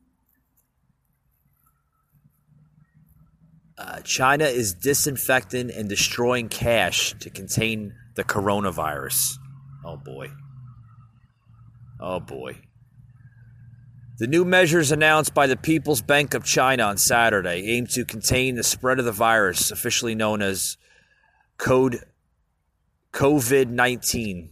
uh, 3.80 4.02
China 4.02 4.44
is 4.44 4.74
disinfecting 4.74 5.72
and 5.72 5.88
destroying 5.88 6.50
cash 6.50 7.16
to 7.20 7.30
contain 7.30 7.96
the 8.16 8.26
coronavirus. 8.26 9.38
Oh 9.86 9.96
boy. 9.96 10.32
Oh 12.00 12.20
boy. 12.20 12.58
The 14.18 14.28
new 14.28 14.44
measures 14.44 14.92
announced 14.92 15.34
by 15.34 15.48
the 15.48 15.56
People's 15.56 16.02
Bank 16.02 16.34
of 16.34 16.44
China 16.44 16.84
on 16.84 16.98
Saturday 16.98 17.68
aim 17.70 17.88
to 17.88 18.04
contain 18.04 18.56
the 18.56 18.64
spread 18.64 19.00
of 19.00 19.06
the 19.06 19.14
virus, 19.14 19.72
officially 19.72 20.14
known 20.14 20.42
as 20.42 20.76
Code 21.58 22.04
COVID 23.14 23.70
19. 23.70 24.50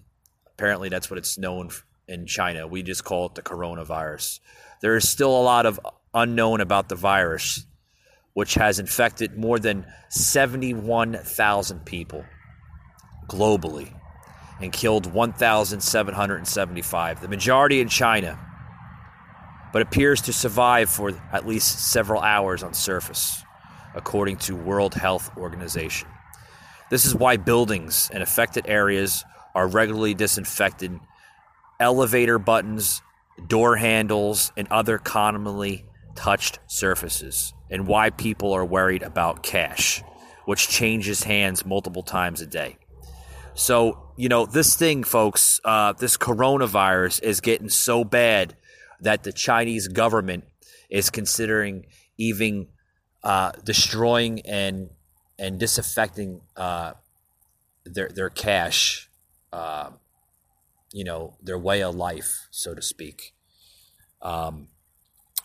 Apparently, 0.53 0.87
that's 0.87 1.09
what 1.09 1.17
it's 1.17 1.37
known 1.37 1.69
in 2.07 2.27
China. 2.27 2.65
We 2.65 2.81
just 2.81 3.03
call 3.03 3.25
it 3.25 3.35
the 3.35 3.41
coronavirus. 3.41 4.39
There 4.81 4.95
is 4.95 5.09
still 5.09 5.37
a 5.37 5.43
lot 5.43 5.65
of 5.65 5.81
unknown 6.13 6.61
about 6.61 6.87
the 6.87 6.95
virus, 6.95 7.65
which 8.37 8.53
has 8.53 8.77
infected 8.77 9.35
more 9.35 9.57
than 9.57 9.83
71,000 10.09 11.83
people 11.85 12.23
globally. 13.27 13.91
and 14.61 14.71
killed 14.71 15.11
1,775, 15.11 17.21
the 17.21 17.27
majority 17.27 17.81
in 17.81 17.89
China, 17.89 18.37
but 19.73 19.81
appears 19.81 20.21
to 20.21 20.31
survive 20.31 20.87
for 20.87 21.19
at 21.31 21.47
least 21.47 21.91
several 21.91 22.21
hours 22.21 22.61
on 22.61 22.75
surface, 22.75 23.43
according 23.95 24.37
to 24.37 24.55
World 24.55 24.93
Health 24.93 25.35
Organization. 25.35 26.07
This 26.91 27.05
is 27.05 27.15
why 27.15 27.37
buildings 27.37 28.11
and 28.13 28.21
affected 28.21 28.67
areas 28.67 29.25
are 29.55 29.67
regularly 29.67 30.13
disinfected. 30.13 30.99
Elevator 31.79 32.37
buttons, 32.37 33.01
door 33.47 33.77
handles, 33.77 34.51
and 34.55 34.67
other 34.69 34.99
commonly 34.99 35.85
touched 36.15 36.59
surfaces, 36.67 37.55
and 37.69 37.87
why 37.87 38.09
people 38.09 38.53
are 38.53 38.65
worried 38.65 39.03
about 39.03 39.43
cash, 39.43 40.03
which 40.45 40.67
changes 40.69 41.23
hands 41.23 41.65
multiple 41.65 42.03
times 42.03 42.41
a 42.41 42.45
day. 42.45 42.77
So, 43.53 44.11
you 44.17 44.29
know, 44.29 44.45
this 44.45 44.75
thing, 44.75 45.03
folks, 45.03 45.59
uh, 45.65 45.93
this 45.93 46.15
coronavirus 46.15 47.23
is 47.23 47.41
getting 47.41 47.69
so 47.69 48.03
bad 48.03 48.55
that 49.01 49.23
the 49.23 49.31
Chinese 49.31 49.87
government 49.87 50.45
is 50.89 51.09
considering 51.09 51.85
even 52.17 52.67
uh, 53.23 53.51
destroying 53.63 54.41
and 54.41 54.89
and 55.39 55.59
disaffecting 55.59 56.41
uh, 56.55 56.93
their 57.85 58.09
their 58.09 58.29
cash, 58.29 59.09
uh, 59.51 59.89
you 60.93 61.03
know, 61.03 61.35
their 61.41 61.57
way 61.57 61.83
of 61.83 61.95
life, 61.95 62.47
so 62.51 62.73
to 62.73 62.81
speak. 62.81 63.33
Um, 64.21 64.69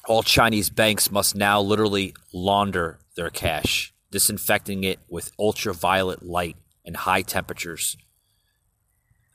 all 0.09 0.23
Chinese 0.23 0.71
banks 0.71 1.11
must 1.11 1.35
now 1.35 1.61
literally 1.61 2.15
launder 2.33 2.99
their 3.17 3.31
cash, 3.31 3.93
disinfecting 4.11 4.85
it 4.85 4.99
with 5.09 5.33
ultraviolet 5.39 6.23
light 6.23 6.57
and 6.85 6.97
high 6.97 7.23
temperatures, 7.23 7.97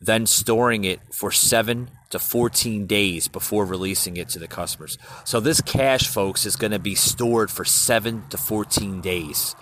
then 0.01 0.25
storing 0.25 0.83
it 0.83 0.99
for 1.11 1.31
seven 1.31 1.89
to 2.09 2.19
14 2.19 2.85
days 2.85 3.27
before 3.27 3.65
releasing 3.65 4.17
it 4.17 4.29
to 4.29 4.39
the 4.39 4.47
customers. 4.47 4.97
So, 5.23 5.39
this 5.39 5.61
cash, 5.61 6.07
folks, 6.07 6.45
is 6.45 6.55
going 6.55 6.71
to 6.71 6.79
be 6.79 6.95
stored 6.95 7.49
for 7.49 7.65
seven 7.65 8.23
to 8.29 8.37
14 8.37 9.01
days 9.01 9.55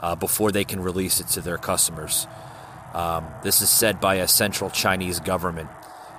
uh, 0.00 0.14
before 0.14 0.52
they 0.52 0.64
can 0.64 0.80
release 0.80 1.20
it 1.20 1.28
to 1.28 1.40
their 1.40 1.58
customers. 1.58 2.26
Um, 2.92 3.26
this 3.42 3.60
is 3.60 3.70
said 3.70 4.00
by 4.00 4.16
a 4.16 4.28
central 4.28 4.70
Chinese 4.70 5.18
government 5.18 5.68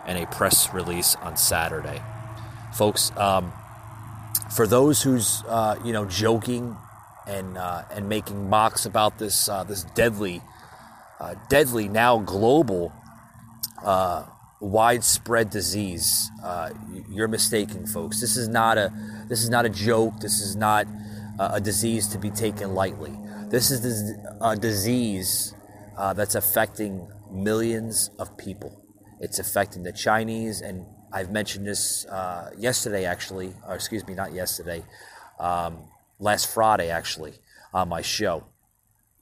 in 0.08 0.18
a 0.18 0.26
press 0.28 0.74
release 0.74 1.16
on 1.16 1.38
Saturday. 1.38 2.02
Folks, 2.74 3.12
um, 3.16 3.54
for 4.56 4.68
those 4.68 5.02
who's 5.02 5.44
uh, 5.48 5.80
you 5.84 5.94
know 5.94 6.06
joking 6.06 6.76
and 7.28 7.58
uh, 7.58 7.84
and 7.92 8.08
making 8.08 8.50
mocks 8.50 8.86
about 8.86 9.18
this 9.18 9.50
uh, 9.50 9.64
this 9.64 9.84
deadly, 9.96 10.42
uh, 11.20 11.36
deadly 11.50 11.88
now 11.88 12.20
global, 12.20 12.94
uh, 13.84 14.24
widespread 14.60 15.50
disease, 15.50 16.30
uh, 16.44 16.70
you're 17.10 17.28
mistaken, 17.28 17.86
folks. 17.86 18.22
This 18.22 18.38
is 18.38 18.48
not 18.48 18.78
a 18.78 18.92
this 19.28 19.42
is 19.42 19.50
not 19.50 19.66
a 19.66 19.70
joke. 19.70 20.20
This 20.20 20.40
is 20.42 20.56
not 20.56 20.88
a 21.40 21.60
disease 21.60 22.08
to 22.08 22.18
be 22.18 22.30
taken 22.30 22.74
lightly. 22.76 23.14
This 23.50 23.70
is 23.72 24.14
a 24.42 24.56
disease 24.56 25.54
that's 25.98 26.36
affecting 26.36 27.08
millions 27.32 28.10
of 28.18 28.38
people. 28.38 28.82
It's 29.20 29.40
affecting 29.40 29.84
the 29.84 29.92
Chinese, 29.92 30.62
and 30.62 30.86
I've 31.16 31.32
mentioned 31.32 31.66
this 31.66 32.06
uh, 32.08 32.52
yesterday, 32.58 33.06
actually, 33.06 33.54
or 33.66 33.74
excuse 33.74 34.06
me, 34.06 34.16
not 34.16 34.34
yesterday, 34.34 34.84
um, 35.40 35.78
last 36.20 36.54
Friday, 36.54 36.90
actually, 36.90 37.36
on 37.74 37.88
my 37.88 38.02
show, 38.02 38.44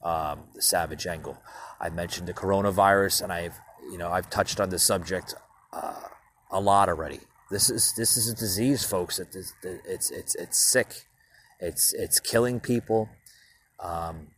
um, 0.02 0.40
The 0.56 0.62
Savage 0.62 1.06
Angle. 1.06 1.38
I 1.80 1.90
mentioned 1.90 2.26
the 2.26 2.34
coronavirus, 2.34 3.22
and 3.22 3.32
I've, 3.32 3.56
you 3.92 3.96
know, 3.96 4.10
I've 4.10 4.28
touched 4.28 4.58
on 4.58 4.70
the 4.70 4.78
subject 4.80 5.34
uh, 5.72 6.08
a 6.50 6.60
lot 6.60 6.88
already. 6.88 7.20
This 7.52 7.70
is 7.70 7.94
this 7.96 8.16
is 8.16 8.28
a 8.28 8.34
disease, 8.34 8.84
folks. 8.84 9.20
It's 9.20 9.54
it's 9.62 10.10
it's 10.10 10.34
it's 10.34 10.72
sick. 10.72 11.06
It's 11.60 11.92
it's 11.92 12.18
killing 12.18 12.58
people. 12.58 13.08
Um, 13.78 14.28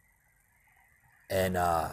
and, 1.30 1.56
uh, 1.56 1.88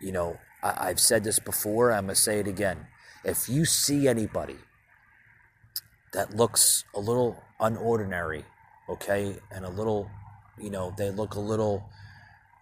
you 0.00 0.10
know, 0.10 0.38
I, 0.60 0.88
I've 0.88 1.00
said 1.00 1.22
this 1.22 1.38
before, 1.38 1.92
I'm 1.92 2.08
to 2.08 2.16
say 2.16 2.40
it 2.40 2.48
again. 2.48 2.88
If 3.24 3.48
you 3.48 3.64
see 3.64 4.08
anybody 4.08 4.56
that 6.12 6.36
looks 6.36 6.84
a 6.94 7.00
little 7.00 7.42
unordinary, 7.60 8.44
okay, 8.88 9.36
and 9.50 9.64
a 9.64 9.70
little, 9.70 10.10
you 10.60 10.70
know, 10.70 10.94
they 10.96 11.10
look 11.10 11.34
a 11.34 11.40
little, 11.40 11.88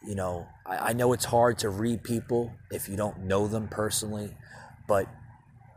you 0.07 0.15
know, 0.15 0.47
I, 0.67 0.91
I 0.91 0.93
know 0.93 1.13
it's 1.13 1.25
hard 1.25 1.59
to 1.59 1.69
read 1.69 2.05
people 2.05 2.53
if 2.71 2.89
you 2.89 2.97
don't 2.97 3.21
know 3.25 3.49
them 3.49 3.69
personally, 3.69 4.37
but 4.87 5.07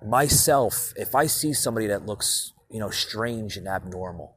myself, 0.05 0.93
if 0.95 1.15
I 1.15 1.25
see 1.27 1.53
somebody 1.53 1.87
that 1.87 2.05
looks, 2.05 2.53
you 2.69 2.79
know, 2.79 2.89
strange 2.89 3.57
and 3.57 3.67
abnormal, 3.67 4.35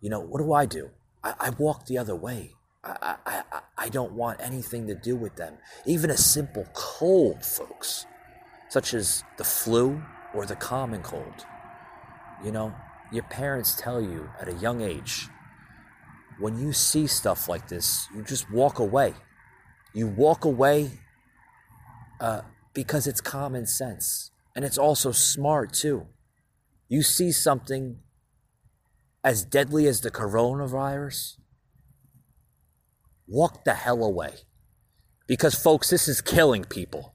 you 0.00 0.10
know, 0.10 0.20
what 0.20 0.38
do 0.38 0.52
I 0.52 0.66
do? 0.66 0.90
I, 1.22 1.34
I 1.38 1.50
walk 1.50 1.86
the 1.86 1.98
other 1.98 2.16
way. 2.16 2.52
I, 2.84 3.14
I, 3.24 3.42
I 3.78 3.88
don't 3.88 4.12
want 4.12 4.40
anything 4.40 4.88
to 4.88 4.94
do 4.94 5.14
with 5.14 5.36
them. 5.36 5.54
Even 5.86 6.10
a 6.10 6.16
simple 6.16 6.66
cold, 6.74 7.44
folks, 7.44 8.06
such 8.68 8.92
as 8.92 9.22
the 9.38 9.44
flu 9.44 10.02
or 10.34 10.46
the 10.46 10.56
common 10.56 11.02
cold. 11.02 11.46
You 12.44 12.52
know, 12.52 12.74
your 13.12 13.24
parents 13.24 13.74
tell 13.78 14.00
you 14.00 14.30
at 14.40 14.48
a 14.48 14.54
young 14.54 14.80
age 14.80 15.28
when 16.38 16.58
you 16.58 16.72
see 16.72 17.06
stuff 17.06 17.48
like 17.48 17.68
this, 17.68 18.08
you 18.14 18.22
just 18.22 18.50
walk 18.50 18.78
away. 18.78 19.14
You 19.94 20.08
walk 20.08 20.44
away 20.44 20.90
uh, 22.20 22.40
because 22.74 23.06
it's 23.06 23.20
common 23.20 23.66
sense. 23.66 24.30
And 24.56 24.64
it's 24.64 24.78
also 24.78 25.12
smart, 25.12 25.72
too. 25.72 26.06
You 26.88 27.02
see 27.02 27.30
something 27.32 27.98
as 29.22 29.44
deadly 29.44 29.86
as 29.86 30.00
the 30.00 30.10
coronavirus, 30.10 31.36
walk 33.26 33.64
the 33.64 33.74
hell 33.74 34.02
away. 34.02 34.34
Because, 35.26 35.54
folks, 35.54 35.90
this 35.90 36.08
is 36.08 36.20
killing 36.20 36.64
people. 36.64 37.14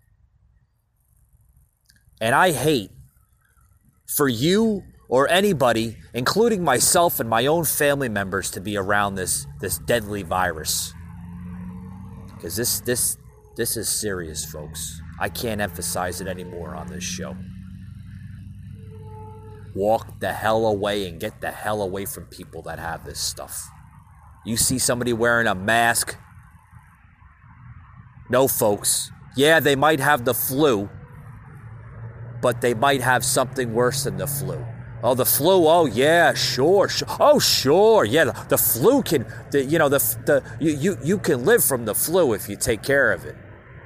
And 2.21 2.33
I 2.33 2.51
hate 2.51 2.91
for 4.07 4.27
you 4.27 4.83
or 5.10 5.30
anybody, 5.30 5.98
including 6.13 6.63
myself 6.63 7.20
and 7.20 7.30
my 7.30 7.46
own 7.46 7.63
family 7.63 8.10
members, 8.10 8.52
to 8.52 8.62
be 8.62 8.78
around 8.78 9.15
this, 9.15 9.48
this 9.60 9.78
deadly 9.78 10.24
virus. 10.24 10.93
Because 12.36 12.56
this, 12.56 12.82
this, 12.82 13.17
this 13.56 13.78
is 13.78 13.89
serious, 13.89 14.46
folks. 14.46 15.02
I 15.20 15.30
can't 15.30 15.62
emphasize 15.62 16.22
it 16.22 16.28
anymore 16.28 16.76
on 16.76 16.88
this 16.88 17.04
show. 17.04 17.36
Walk 19.74 20.20
the 20.20 20.34
hell 20.34 20.65
away 20.65 21.08
and 21.08 21.20
get 21.20 21.39
the 21.39 21.52
hell 21.52 21.82
away 21.82 22.06
from 22.06 22.26
people 22.26 22.62
that 22.63 22.80
have 22.80 23.06
this 23.06 23.20
stuff. 23.20 23.70
You 24.46 24.58
see 24.58 24.80
somebody 24.80 25.13
wearing 25.13 25.48
a 25.48 25.56
mask. 25.56 26.17
No, 28.30 28.48
folks. 28.48 29.12
Yeah, 29.36 29.60
they 29.60 29.76
might 29.76 30.00
have 30.00 30.26
the 30.26 30.34
flu, 30.34 30.89
but 32.41 32.62
they 32.62 32.74
might 32.74 33.02
have 33.02 33.24
something 33.24 33.74
worse 33.74 34.04
than 34.04 34.17
the 34.17 34.28
flu. 34.28 34.65
Oh, 35.08 35.13
the 35.15 35.26
flu. 35.26 35.70
Oh, 35.70 35.86
yeah, 35.86 36.34
sure. 36.34 36.89
sure. 36.89 37.08
Oh, 37.17 37.39
sure. 37.39 38.04
Yeah, 38.04 38.26
the, 38.26 38.46
the 38.50 38.58
flu 38.58 39.02
can. 39.02 39.26
The, 39.52 39.63
you 39.63 39.80
know, 39.80 39.88
the 39.88 40.00
the 40.26 40.43
you, 40.60 40.72
you 40.74 40.98
you 41.02 41.17
can 41.17 41.46
live 41.46 41.63
from 41.63 41.86
the 41.86 41.96
flu 41.96 42.34
if 42.34 42.50
you 42.50 42.58
take 42.58 42.84
care 42.84 43.13
of 43.13 43.24
it, 43.24 43.38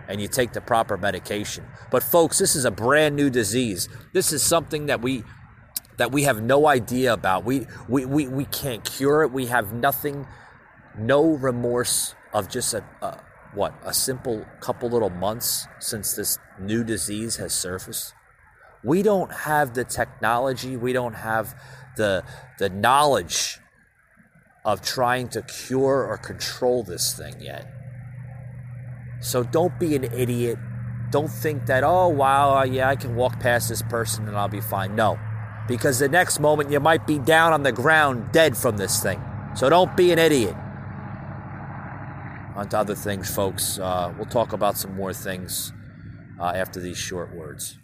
and 0.08 0.20
you 0.20 0.28
take 0.28 0.54
the 0.54 0.62
proper 0.62 0.98
medication. 0.98 1.64
But 1.92 2.02
folks, 2.02 2.40
this 2.40 2.56
is 2.56 2.66
a 2.66 2.72
brand 2.72 3.16
new 3.16 3.30
disease. 3.30 3.88
This 4.14 4.34
is 4.34 4.42
something 4.42 4.88
that 4.88 5.02
we 5.02 5.24
that 5.98 6.12
we 6.12 6.24
have 6.24 6.42
no 6.42 6.66
idea 6.66 7.14
about. 7.14 7.46
We 7.46 7.68
we 7.88 8.04
we, 8.04 8.28
we 8.28 8.46
can't 8.46 8.84
cure 8.84 9.22
it. 9.22 9.32
We 9.32 9.46
have 9.46 9.74
nothing 9.74 10.26
no 10.98 11.36
remorse 11.36 12.16
of 12.34 12.50
just 12.50 12.74
a, 12.74 12.84
a 13.04 13.24
what 13.54 13.76
a 13.84 13.94
simple 13.94 14.44
couple 14.60 14.90
little 14.90 15.12
months 15.12 15.68
since 15.80 16.16
this 16.16 16.40
new 16.60 16.84
disease 16.84 17.36
has 17.36 17.54
surfaced 17.54 18.16
we 18.84 19.02
don't 19.04 19.32
have 19.32 19.74
the 19.74 19.84
technology 19.84 20.76
we 20.78 20.94
don't 20.94 21.14
have 21.14 21.56
the 21.98 22.24
the 22.60 22.70
knowledge 22.70 23.60
of 24.64 24.82
trying 24.82 25.28
to 25.30 25.42
cure 25.42 26.06
or 26.06 26.18
control 26.18 26.84
this 26.84 27.18
thing 27.18 27.34
yet. 27.42 27.66
So 29.20 29.44
don't 29.44 29.80
be 29.80 29.96
an 29.96 30.04
idiot. 30.04 30.60
Don't 31.10 31.30
think 31.30 31.66
that 31.66 31.84
oh 31.84 32.08
wow 32.08 32.60
uh, 32.60 32.64
yeah 32.64 32.90
i 32.90 32.96
can 32.96 33.16
walk 33.16 33.40
past 33.40 33.70
this 33.70 33.82
person 33.82 34.28
and 34.28 34.38
i'll 34.38 34.48
be 34.48 34.62
fine. 34.62 34.96
No. 34.96 35.20
Because 35.68 36.00
the 36.00 36.10
next 36.10 36.40
moment 36.40 36.72
you 36.72 36.80
might 36.80 37.06
be 37.06 37.20
down 37.20 37.54
on 37.54 37.64
the 37.64 37.72
ground 37.72 38.32
dead 38.32 38.58
from 38.58 38.78
this 38.78 39.02
thing. 39.02 39.22
So 39.56 39.70
don't 39.70 39.96
be 39.96 40.12
an 40.12 40.20
idiot. 40.20 40.56
On 42.56 42.68
to 42.70 42.78
other 42.78 42.96
things, 42.96 43.34
folks. 43.34 43.80
Uh, 43.80 44.14
we'll 44.18 44.26
talk 44.26 44.54
about 44.54 44.78
some 44.78 44.96
more 44.96 45.14
things 45.14 45.72
uh, 46.40 46.52
after 46.56 46.80
these 46.80 46.98
short 46.98 47.34
words. 47.34 47.78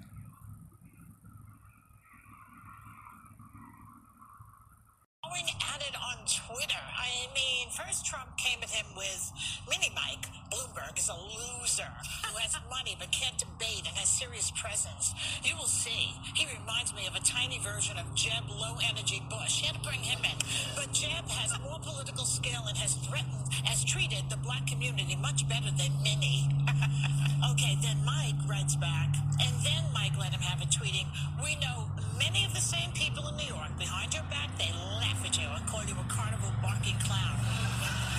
Going 5.38 5.54
at 5.70 5.82
it 5.86 5.94
on 5.94 6.18
Twitter. 6.26 6.82
I 6.98 7.30
mean, 7.38 7.70
first 7.70 8.08
Trump 8.08 8.26
came 8.38 8.58
at 8.64 8.72
him 8.72 8.88
with 8.98 9.32
Mini 9.70 9.94
Mike. 9.94 10.26
Bloomberg 10.50 10.98
is 10.98 11.10
a 11.10 11.14
loser 11.14 11.94
who 12.26 12.34
has 12.42 12.58
money 12.74 12.98
but 12.98 13.12
can't 13.12 13.38
debate 13.38 13.86
and 13.86 13.94
has 14.02 14.10
serious 14.10 14.50
presence. 14.58 15.14
You 15.44 15.54
will 15.56 15.70
see. 15.70 16.10
He 16.34 16.50
reminds 16.58 16.96
me 16.96 17.06
of 17.06 17.14
a 17.14 17.20
tiny 17.22 17.60
version 17.60 18.02
of 18.02 18.10
Jeb 18.16 18.50
Low 18.50 18.82
Energy 18.90 19.22
Bush. 19.30 19.62
You 19.62 19.68
had 19.70 19.78
to 19.78 19.86
bring 19.86 20.02
him 20.02 20.18
in. 20.26 20.42
But 20.74 20.90
Jeb 20.90 21.30
has 21.30 21.54
more 21.62 21.78
political 21.86 22.26
skill 22.26 22.66
and 22.66 22.76
has 22.78 22.96
threatened, 23.06 23.54
has 23.70 23.86
treated 23.86 24.26
the 24.34 24.42
black 24.42 24.66
community 24.66 25.16
much 25.22 25.48
better 25.48 25.70
than 25.70 25.94
Mini. 26.02 26.50
okay, 27.54 27.78
then 27.86 28.02
Mike 28.02 28.42
writes 28.50 28.74
back, 28.76 29.14
and 29.38 29.54
then 29.62 29.86
Mike 29.94 30.18
let 30.18 30.34
him 30.34 30.42
have 30.42 30.66
it 30.66 30.74
tweeting, 30.74 31.06
We 31.38 31.62
know 31.62 31.94
many 32.18 32.46
of 32.46 32.54
the 32.54 32.62
same 32.62 32.92
people 32.94 33.28
in 33.28 33.38
New 33.38 33.48
York. 33.48 33.72
Behind 33.78 34.14
your 34.14 34.24
back, 34.30 34.50
they 34.58 34.72
laugh 35.00 35.22
at 35.26 35.38
you 35.38 35.48
and 35.56 35.66
call 35.68 35.84
you 35.86 35.96
a 35.96 36.08
carnival 36.10 36.52
barking 36.62 36.98
clown. 37.06 37.38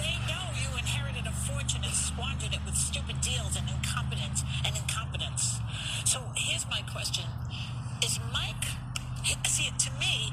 They 0.01 0.17
know 0.31 0.45
you 0.57 0.71
inherited 0.79 1.27
a 1.27 1.35
fortune 1.47 1.83
and 1.85 1.93
squandered 1.95 2.55
it 2.55 2.63
with 2.65 2.77
stupid 2.77 3.21
deals 3.21 3.57
and 3.57 3.67
incompetence 3.69 4.43
and 4.65 4.77
incompetence. 4.77 5.59
So 6.05 6.21
here's 6.37 6.67
my 6.71 6.83
question: 6.91 7.27
Is 8.05 8.19
Mike? 8.33 8.67
See, 9.47 9.71
to 9.71 9.91
me, 9.99 10.33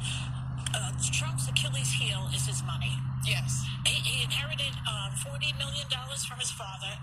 uh, 0.73 0.91
Trump's 1.11 1.49
Achilles 1.49 1.91
heel 1.91 2.29
is 2.33 2.45
his 2.47 2.63
money. 2.63 2.93
Yes. 3.25 3.65
He, 3.85 3.95
he 4.01 4.23
inherited 4.23 4.73
um, 4.87 5.11
forty 5.17 5.53
million 5.57 5.87
dollars 5.89 6.25
from 6.25 6.39
his 6.39 6.51
father. 6.51 6.93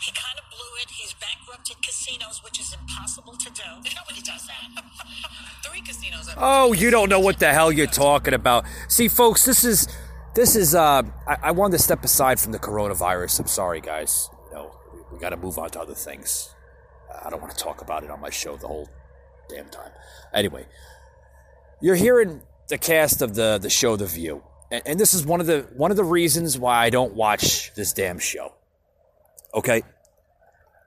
He 0.00 0.12
kind 0.12 0.38
of 0.38 0.44
blew 0.50 0.82
it. 0.82 0.90
He's 0.90 1.14
bankrupted 1.14 1.76
casinos, 1.82 2.42
which 2.42 2.60
is 2.60 2.74
impossible 2.78 3.36
to 3.36 3.50
do. 3.50 3.62
Nobody 3.96 4.22
does 4.22 4.46
that. 4.46 4.84
Three 5.64 5.80
casinos. 5.80 6.30
Oh, 6.36 6.72
you 6.72 6.90
don't 6.90 7.08
know 7.08 7.20
what 7.20 7.38
the 7.38 7.52
hell 7.52 7.72
you're 7.72 7.86
talking 7.86 8.34
about. 8.34 8.64
See, 8.88 9.08
folks, 9.08 9.44
this 9.44 9.64
is 9.64 9.88
this 10.34 10.56
is. 10.56 10.74
Uh, 10.74 11.02
I, 11.26 11.36
I 11.44 11.50
wanted 11.52 11.78
to 11.78 11.82
step 11.82 12.04
aside 12.04 12.40
from 12.40 12.52
the 12.52 12.58
coronavirus. 12.58 13.40
I'm 13.40 13.46
sorry, 13.46 13.80
guys. 13.80 14.28
You 14.48 14.56
know, 14.56 14.76
we, 14.92 15.00
we 15.12 15.18
got 15.18 15.30
to 15.30 15.36
move 15.36 15.58
on 15.58 15.70
to 15.70 15.80
other 15.80 15.94
things. 15.94 16.54
I 17.24 17.30
don't 17.30 17.40
want 17.40 17.56
to 17.56 17.62
talk 17.62 17.80
about 17.80 18.04
it 18.04 18.10
on 18.10 18.20
my 18.20 18.30
show 18.30 18.56
the 18.56 18.66
whole 18.66 18.88
damn 19.48 19.68
time. 19.68 19.92
Anyway, 20.32 20.66
you're 21.80 21.94
hearing 21.94 22.42
the 22.68 22.78
cast 22.78 23.22
of 23.22 23.34
the 23.34 23.58
the 23.58 23.70
show 23.70 23.96
The 23.96 24.06
View, 24.06 24.42
and, 24.70 24.82
and 24.86 25.00
this 25.00 25.14
is 25.14 25.24
one 25.24 25.40
of 25.40 25.46
the 25.46 25.68
one 25.74 25.90
of 25.90 25.96
the 25.96 26.04
reasons 26.04 26.58
why 26.58 26.84
I 26.84 26.90
don't 26.90 27.14
watch 27.14 27.72
this 27.74 27.92
damn 27.92 28.18
show. 28.18 28.54
Okay, 29.54 29.82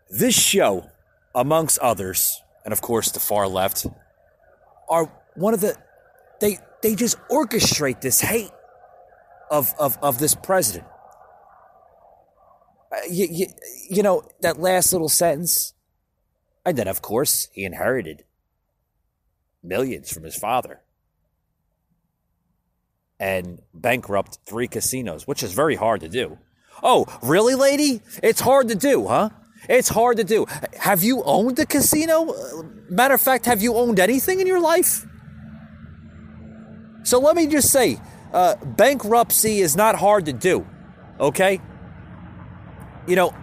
this 0.09 0.37
show, 0.37 0.89
amongst 1.33 1.79
others, 1.79 2.41
and 2.65 2.73
of 2.73 2.81
course 2.81 3.11
the 3.11 3.19
far 3.19 3.47
left, 3.47 3.85
are 4.89 5.11
one 5.35 5.53
of 5.53 5.61
the 5.61 5.77
they 6.41 6.57
they 6.83 6.95
just 6.95 7.17
orchestrate 7.29 8.01
this 8.01 8.19
hate 8.19 8.51
of 9.49 9.73
of, 9.79 9.97
of 10.01 10.19
this 10.19 10.35
president. 10.35 10.85
Uh, 12.91 12.97
you, 13.09 13.27
you, 13.29 13.47
you 13.89 14.03
know 14.03 14.23
that 14.41 14.59
last 14.59 14.91
little 14.91 15.09
sentence, 15.09 15.73
and 16.65 16.77
then 16.77 16.89
of 16.89 17.01
course 17.01 17.47
he 17.53 17.63
inherited 17.63 18.25
millions 19.63 20.11
from 20.11 20.23
his 20.23 20.35
father 20.35 20.81
and 23.19 23.61
bankrupt 23.73 24.39
three 24.45 24.67
casinos, 24.67 25.25
which 25.25 25.41
is 25.41 25.53
very 25.53 25.75
hard 25.75 26.01
to 26.01 26.09
do. 26.09 26.37
Oh, 26.83 27.05
really, 27.21 27.55
lady? 27.55 28.01
It's 28.21 28.41
hard 28.41 28.67
to 28.69 28.75
do, 28.75 29.07
huh? 29.07 29.29
It's 29.67 29.89
hard 29.89 30.17
to 30.17 30.23
do. 30.23 30.45
Have 30.79 31.03
you 31.03 31.23
owned 31.23 31.59
a 31.59 31.65
casino? 31.65 32.31
Uh, 32.31 32.63
Matter 32.89 33.15
of 33.15 33.21
fact, 33.21 33.45
have 33.45 33.61
you 33.61 33.75
owned 33.75 33.99
anything 33.99 34.39
in 34.39 34.47
your 34.47 34.61
life? 34.61 35.05
So 37.03 37.19
let 37.19 37.35
me 37.35 37.47
just 37.47 37.69
say, 37.69 37.99
uh, 38.33 38.55
bankruptcy 38.63 39.59
is 39.59 39.75
not 39.75 39.95
hard 39.95 40.25
to 40.25 40.33
do, 40.33 40.65
okay? 41.19 41.59
You 43.07 43.15
know, 43.15 43.33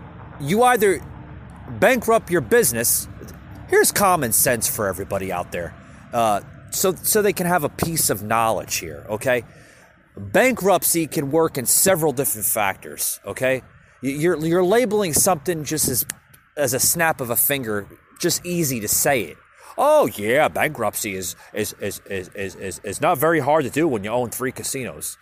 you 0.40 0.62
either 0.62 1.00
bankrupt 1.78 2.30
your 2.30 2.40
business. 2.40 3.08
Here's 3.68 3.92
common 3.92 4.32
sense 4.32 4.68
for 4.68 4.86
everybody 4.86 5.32
out 5.32 5.52
there, 5.52 5.74
uh, 6.12 6.40
so 6.70 6.94
so 6.94 7.22
they 7.22 7.32
can 7.32 7.46
have 7.46 7.64
a 7.64 7.68
piece 7.68 8.10
of 8.10 8.22
knowledge 8.22 8.76
here, 8.76 9.04
okay? 9.08 9.44
Bankruptcy 10.16 11.06
can 11.06 11.30
work 11.30 11.58
in 11.58 11.66
several 11.66 12.12
different 12.12 12.46
factors, 12.46 13.20
okay? 13.26 13.62
You're 14.00 14.36
you're 14.44 14.64
labeling 14.64 15.12
something 15.12 15.64
just 15.64 15.88
as 15.88 16.04
as 16.56 16.74
a 16.74 16.80
snap 16.80 17.20
of 17.20 17.30
a 17.30 17.36
finger, 17.36 17.88
just 18.20 18.44
easy 18.46 18.80
to 18.80 18.88
say 18.88 19.22
it. 19.22 19.36
Oh 19.76 20.06
yeah, 20.06 20.48
bankruptcy 20.48 21.14
is 21.14 21.34
is 21.52 21.74
is 21.80 22.00
is 22.08 22.28
is 22.28 22.54
is, 22.54 22.80
is 22.84 23.00
not 23.00 23.18
very 23.18 23.40
hard 23.40 23.64
to 23.64 23.70
do 23.70 23.88
when 23.88 24.04
you 24.04 24.10
own 24.10 24.30
three 24.30 24.52
casinos. 24.52 25.18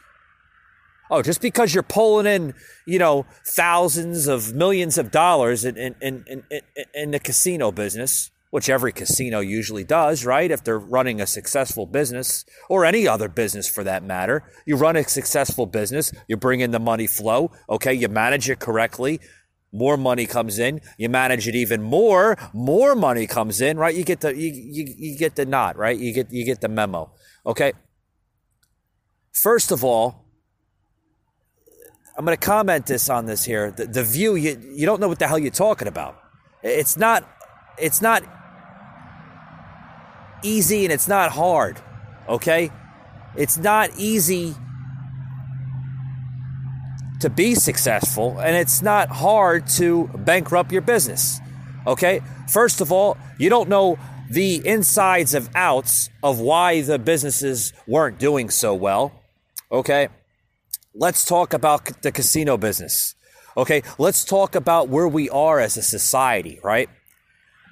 Oh, 1.10 1.22
just 1.22 1.40
because 1.40 1.74
you're 1.74 1.82
pulling 1.82 2.26
in, 2.26 2.54
you 2.86 2.98
know, 2.98 3.26
thousands 3.46 4.26
of 4.26 4.54
millions 4.54 4.98
of 4.98 5.10
dollars 5.10 5.64
in 5.64 5.76
in, 5.76 5.94
in, 6.00 6.24
in, 6.50 6.62
in 6.94 7.10
the 7.12 7.18
casino 7.18 7.72
business, 7.72 8.30
which 8.52 8.68
every 8.68 8.92
casino 8.92 9.40
usually 9.40 9.82
does, 9.82 10.26
right? 10.26 10.50
If 10.50 10.62
they're 10.62 10.78
running 10.78 11.22
a 11.22 11.26
successful 11.26 11.86
business 11.86 12.44
or 12.68 12.84
any 12.84 13.08
other 13.08 13.26
business 13.26 13.66
for 13.66 13.82
that 13.82 14.04
matter, 14.04 14.44
you 14.66 14.76
run 14.76 14.94
a 14.94 15.04
successful 15.04 15.64
business, 15.64 16.12
you 16.28 16.36
bring 16.36 16.60
in 16.60 16.70
the 16.70 16.78
money 16.78 17.06
flow, 17.06 17.50
okay, 17.70 17.94
you 17.94 18.10
manage 18.10 18.50
it 18.50 18.58
correctly, 18.58 19.20
more 19.72 19.96
money 19.96 20.26
comes 20.26 20.58
in, 20.58 20.82
you 20.98 21.08
manage 21.08 21.48
it 21.48 21.54
even 21.54 21.80
more, 21.80 22.36
more 22.52 22.94
money 22.94 23.26
comes 23.26 23.62
in, 23.62 23.78
right? 23.78 23.94
You 23.94 24.04
get 24.04 24.20
the 24.20 24.36
you, 24.36 24.52
you, 24.52 24.94
you 24.98 25.18
get 25.18 25.34
the 25.34 25.46
knot, 25.46 25.78
right? 25.78 25.98
You 25.98 26.12
get 26.12 26.30
you 26.30 26.44
get 26.44 26.60
the 26.60 26.68
memo. 26.68 27.10
Okay? 27.46 27.72
First 29.32 29.72
of 29.72 29.82
all, 29.82 30.26
I'm 32.18 32.26
going 32.26 32.36
to 32.36 32.46
comment 32.46 32.84
this 32.84 33.08
on 33.08 33.24
this 33.24 33.46
here. 33.46 33.70
The, 33.70 33.86
the 33.86 34.04
view 34.04 34.34
you 34.34 34.60
you 34.74 34.84
don't 34.84 35.00
know 35.00 35.08
what 35.08 35.20
the 35.20 35.26
hell 35.26 35.38
you're 35.38 35.50
talking 35.50 35.88
about. 35.88 36.20
It's 36.62 36.98
not 36.98 37.26
it's 37.78 38.02
not 38.02 38.22
easy 40.42 40.84
and 40.84 40.92
it's 40.92 41.08
not 41.08 41.32
hard. 41.32 41.80
Okay? 42.28 42.70
It's 43.36 43.56
not 43.56 43.90
easy 43.96 44.54
to 47.20 47.30
be 47.30 47.54
successful 47.54 48.38
and 48.38 48.56
it's 48.56 48.82
not 48.82 49.08
hard 49.08 49.66
to 49.66 50.08
bankrupt 50.08 50.72
your 50.72 50.82
business. 50.82 51.40
Okay? 51.86 52.20
First 52.48 52.80
of 52.80 52.92
all, 52.92 53.16
you 53.38 53.48
don't 53.48 53.68
know 53.68 53.98
the 54.30 54.66
insides 54.66 55.34
of 55.34 55.50
outs 55.54 56.08
of 56.22 56.40
why 56.40 56.80
the 56.82 56.98
businesses 56.98 57.72
weren't 57.86 58.18
doing 58.18 58.50
so 58.50 58.74
well. 58.74 59.12
Okay? 59.70 60.08
Let's 60.94 61.24
talk 61.24 61.54
about 61.54 62.02
the 62.02 62.12
casino 62.12 62.56
business. 62.56 63.14
Okay, 63.56 63.82
let's 63.98 64.24
talk 64.24 64.54
about 64.54 64.88
where 64.88 65.08
we 65.08 65.28
are 65.28 65.60
as 65.60 65.76
a 65.76 65.82
society, 65.82 66.58
right? 66.62 66.88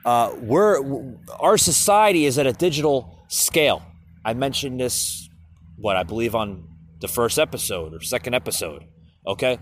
Uh, 0.04 0.34
we're 0.40 1.14
our 1.38 1.58
society 1.58 2.24
is 2.24 2.38
at 2.38 2.46
a 2.46 2.52
digital 2.52 3.18
scale. 3.28 3.82
I 4.24 4.34
mentioned 4.34 4.80
this, 4.80 5.28
what 5.76 5.96
I 5.96 6.02
believe 6.02 6.34
on 6.34 6.68
the 7.00 7.08
first 7.08 7.38
episode 7.38 7.94
or 7.94 8.00
second 8.00 8.34
episode. 8.34 8.84
Okay, 9.26 9.58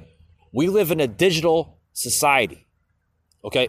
we 0.52 0.68
live 0.68 0.90
in 0.90 1.00
a 1.00 1.06
digital 1.06 1.80
society. 1.92 2.66
Okay, 3.44 3.68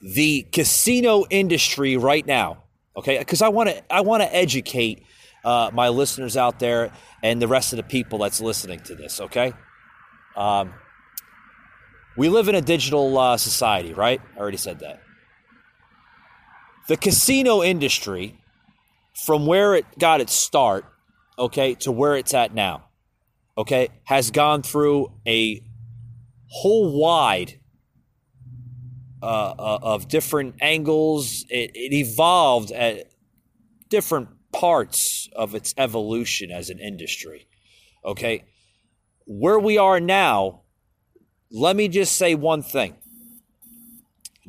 the 0.00 0.42
casino 0.52 1.24
industry 1.30 1.96
right 1.96 2.26
now. 2.26 2.64
Okay, 2.96 3.18
because 3.18 3.42
I 3.42 3.48
want 3.48 3.70
to 3.70 3.92
I 3.92 4.02
want 4.02 4.22
to 4.22 4.34
educate 4.34 5.04
uh, 5.44 5.70
my 5.72 5.88
listeners 5.88 6.36
out 6.36 6.60
there 6.60 6.92
and 7.22 7.42
the 7.42 7.48
rest 7.48 7.72
of 7.72 7.78
the 7.78 7.82
people 7.82 8.18
that's 8.18 8.40
listening 8.40 8.80
to 8.80 8.94
this. 8.94 9.20
Okay, 9.20 9.52
um, 10.36 10.72
we 12.16 12.28
live 12.28 12.48
in 12.48 12.54
a 12.54 12.60
digital 12.60 13.18
uh, 13.18 13.36
society, 13.36 13.92
right? 13.92 14.20
I 14.36 14.38
already 14.38 14.56
said 14.56 14.78
that. 14.80 15.00
The 16.86 16.96
casino 16.96 17.62
industry, 17.62 18.38
from 19.14 19.46
where 19.46 19.74
it 19.74 19.86
got 19.98 20.20
its 20.20 20.34
start, 20.34 20.84
okay, 21.38 21.74
to 21.76 21.90
where 21.90 22.16
it's 22.16 22.34
at 22.34 22.54
now, 22.54 22.84
okay, 23.56 23.88
has 24.04 24.30
gone 24.30 24.62
through 24.62 25.12
a 25.26 25.62
whole 26.48 27.00
wide 27.00 27.58
uh, 29.22 29.54
uh, 29.58 29.78
of 29.82 30.08
different 30.08 30.56
angles. 30.60 31.46
It, 31.48 31.70
it 31.74 31.94
evolved 31.94 32.70
at 32.70 33.06
different 33.88 34.28
parts 34.52 35.28
of 35.34 35.54
its 35.54 35.74
evolution 35.78 36.50
as 36.50 36.68
an 36.68 36.78
industry. 36.78 37.46
Okay, 38.04 38.44
where 39.26 39.58
we 39.58 39.78
are 39.78 40.00
now, 40.00 40.60
let 41.50 41.76
me 41.76 41.88
just 41.88 42.16
say 42.16 42.34
one 42.34 42.62
thing. 42.62 42.96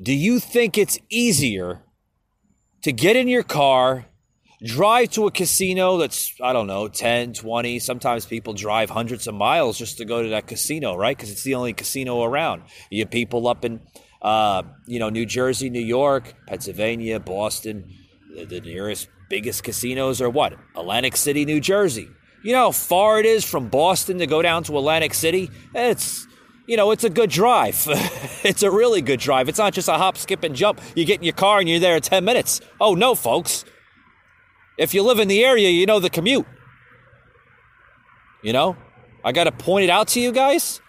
Do 0.02 0.12
you 0.12 0.42
think 0.42 0.78
it's 0.78 1.00
easier 1.10 1.85
to 2.86 2.92
get 2.92 3.16
in 3.16 3.28
your 3.28 3.42
car, 3.42 4.06
drive 4.64 5.10
to 5.10 5.26
a 5.26 5.32
casino 5.32 5.98
that's, 5.98 6.36
I 6.40 6.54
don't 6.54 6.68
know, 6.68 6.88
10, 6.88 7.34
20, 7.34 7.80
sometimes 7.80 8.28
people 8.28 8.54
drive 8.54 8.92
hundreds 8.92 9.26
of 9.26 9.34
miles 9.34 9.80
just 9.80 9.98
to 9.98 10.06
go 10.06 10.22
to 10.22 10.30
that 10.30 10.46
casino, 10.46 10.96
right? 10.96 11.18
Because 11.18 11.32
it's 11.32 11.42
the 11.42 11.56
only 11.56 11.74
casino 11.74 12.22
around. 12.22 12.62
You 12.92 13.02
have 13.02 13.10
people 13.10 13.48
up 13.48 13.66
in, 13.66 13.82
uh, 14.22 14.62
you 14.86 15.00
know, 15.00 15.10
New 15.10 15.26
Jersey, 15.26 15.72
New 15.72 15.82
York, 15.82 16.36
Pennsylvania, 16.46 17.20
Boston, 17.20 17.92
the, 18.36 18.46
the 18.46 18.62
nearest 18.62 19.08
biggest 19.32 19.64
casinos 19.64 20.22
are 20.22 20.30
what? 20.30 20.54
Atlantic 20.76 21.18
City, 21.18 21.44
New 21.44 21.60
Jersey. 21.60 22.08
You 22.44 22.52
know 22.52 22.66
how 22.66 22.72
far 22.72 23.20
it 23.20 23.26
is 23.26 23.44
from 23.44 23.70
Boston 23.70 24.20
to 24.20 24.28
go 24.28 24.44
down 24.44 24.62
to 24.66 24.78
Atlantic 24.78 25.16
City? 25.16 25.50
It's 25.74 26.28
you 26.68 26.78
know, 26.78 26.92
it's 26.92 27.04
a 27.04 27.10
good 27.10 27.30
drive. 27.30 27.84
it's 28.44 28.64
a 28.64 28.72
really 28.72 29.02
good 29.02 29.20
drive. 29.20 29.50
It's 29.50 29.60
not 29.60 29.74
just 29.74 29.88
a 29.88 29.94
hop, 29.94 30.18
skip, 30.18 30.44
and 30.44 30.56
jump. 30.56 30.82
You 30.96 31.06
get 31.06 31.18
in 31.18 31.24
your 31.24 31.34
car 31.34 31.60
and 31.60 31.70
you're 31.70 31.80
there 31.80 31.96
in 31.96 32.02
10 32.02 32.26
minutes. 32.26 32.62
Oh, 32.80 32.96
no, 32.96 33.16
folks. 33.16 33.66
If 34.78 34.94
you 34.94 35.04
live 35.04 35.20
in 35.20 35.28
the 35.28 35.44
area, 35.44 35.70
you 35.70 35.86
know 35.86 36.00
the 36.00 36.10
commute. 36.10 36.46
You 38.42 38.54
know, 38.54 38.78
I 39.24 39.32
got 39.32 39.46
to 39.46 39.52
point 39.52 39.86
it 39.86 39.90
out 39.90 40.10
to 40.10 40.20
you 40.20 40.32
guys. 40.32 40.82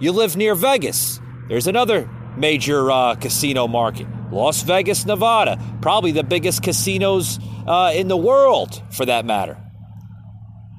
You 0.00 0.12
live 0.12 0.36
near 0.36 0.54
Vegas. 0.54 1.20
There's 1.48 1.66
another 1.66 2.08
major 2.36 2.90
uh, 2.90 3.16
casino 3.16 3.68
market 3.68 4.06
Las 4.30 4.62
Vegas, 4.62 5.04
Nevada. 5.04 5.60
Probably 5.82 6.12
the 6.12 6.22
biggest 6.22 6.62
casinos 6.62 7.38
uh, 7.66 7.92
in 7.94 8.08
the 8.08 8.16
world, 8.16 8.82
for 8.92 9.04
that 9.06 9.24
matter. 9.24 9.58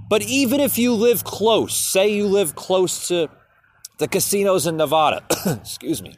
But 0.10 0.22
even 0.24 0.60
if 0.60 0.78
you 0.78 0.94
live 0.94 1.24
close, 1.24 1.76
say 1.76 2.14
you 2.14 2.28
live 2.28 2.56
close 2.56 3.08
to 3.10 3.30
the 4.02 4.08
casinos 4.08 4.66
in 4.66 4.78
Nevada, 4.78 5.24
excuse 5.46 6.02
me. 6.02 6.18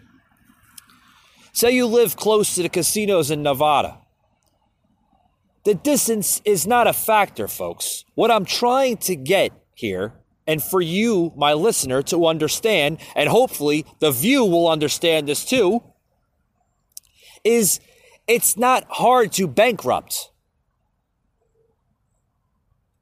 Say 1.52 1.72
you 1.72 1.86
live 1.86 2.16
close 2.16 2.56
to 2.56 2.64
the 2.64 2.70
casinos 2.70 3.30
in 3.30 3.44
Nevada. 3.44 4.00
The 5.66 5.76
distance 5.76 6.42
is 6.46 6.66
not 6.66 6.88
a 6.88 6.94
factor, 6.94 7.48
folks. 7.48 8.06
What 8.16 8.32
I'm 8.32 8.46
trying 8.46 8.98
to 8.98 9.18
get 9.18 9.52
here, 9.76 10.14
and 10.48 10.64
for 10.64 10.80
you, 10.80 11.34
my 11.36 11.54
listener, 11.54 12.02
to 12.04 12.26
understand, 12.26 13.00
and 13.16 13.30
hopefully 13.30 13.86
the 14.00 14.12
view 14.12 14.46
will 14.46 14.70
understand 14.70 15.28
this 15.28 15.44
too, 15.44 15.84
is 17.44 17.82
it's 18.28 18.56
not 18.56 18.86
hard 18.90 19.34
to 19.34 19.48
bankrupt. 19.48 20.32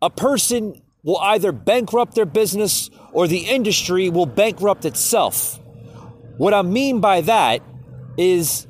A 0.02 0.10
person 0.10 0.82
will 1.04 1.18
either 1.20 1.52
bankrupt 1.52 2.16
their 2.16 2.26
business 2.26 2.90
or 3.12 3.28
the 3.28 3.50
industry 3.50 4.10
will 4.10 4.26
bankrupt 4.26 4.86
itself. 4.86 5.60
What 6.38 6.54
I 6.54 6.62
mean 6.62 7.02
by 7.02 7.22
that 7.22 7.62
is, 8.18 8.68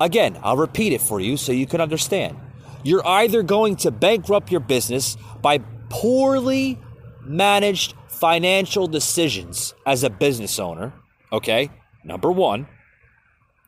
again, 0.00 0.38
I'll 0.42 0.56
repeat 0.56 0.92
it 0.92 1.00
for 1.00 1.20
you 1.20 1.36
so 1.36 1.52
you 1.52 1.66
can 1.66 1.80
understand. 1.80 2.38
You're 2.82 3.06
either 3.06 3.42
going 3.42 3.76
to 3.76 3.90
bankrupt 3.90 4.50
your 4.50 4.60
business 4.60 5.16
by 5.42 5.58
poorly 5.88 6.78
managed 7.22 7.94
financial 8.08 8.86
decisions 8.86 9.74
as 9.86 10.04
a 10.04 10.10
business 10.10 10.58
owner, 10.58 10.92
okay? 11.32 11.70
Number 12.04 12.30
one. 12.30 12.66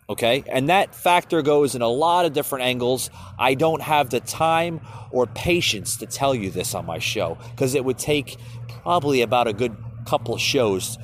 Okay. 0.08 0.44
And 0.46 0.68
that 0.68 0.94
factor 0.94 1.42
goes 1.42 1.74
in 1.74 1.82
a 1.82 1.88
lot 1.88 2.26
of 2.26 2.32
different 2.32 2.64
angles. 2.64 3.10
I 3.38 3.54
don't 3.54 3.80
have 3.82 4.10
the 4.10 4.20
time 4.20 4.80
or 5.10 5.26
patience 5.26 5.96
to 5.98 6.06
tell 6.06 6.34
you 6.34 6.50
this 6.50 6.74
on 6.74 6.86
my 6.86 6.98
show 6.98 7.38
because 7.50 7.74
it 7.74 7.84
would 7.84 7.98
take 7.98 8.36
probably 8.68 9.22
about 9.22 9.46
a 9.46 9.52
good 9.52 9.76
couple 10.06 10.36
shows 10.36 10.98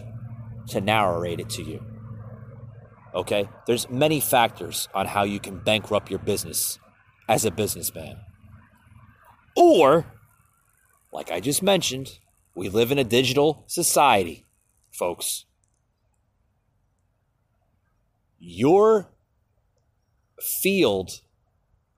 to 0.69 0.81
narrate 0.81 1.41
it 1.41 1.49
to 1.51 1.63
you. 1.63 1.83
Okay. 3.15 3.49
There's 3.67 3.89
many 3.89 4.21
factors 4.21 4.89
on 4.95 5.07
how 5.07 5.23
you 5.23 5.41
can 5.41 5.59
bankrupt 5.59 6.11
your 6.11 6.19
business 6.19 6.79
as 7.29 7.45
a 7.45 7.51
businessman. 7.51 8.17
Or, 9.57 10.07
like 11.13 11.31
I 11.31 11.41
just 11.41 11.63
mentioned, 11.63 12.19
we 12.55 12.69
live 12.69 12.93
in 12.93 12.99
a 12.99 13.05
digital 13.05 13.65
society, 13.67 14.47
folks. 14.93 15.47
Your 18.39 19.09
field 20.41 21.21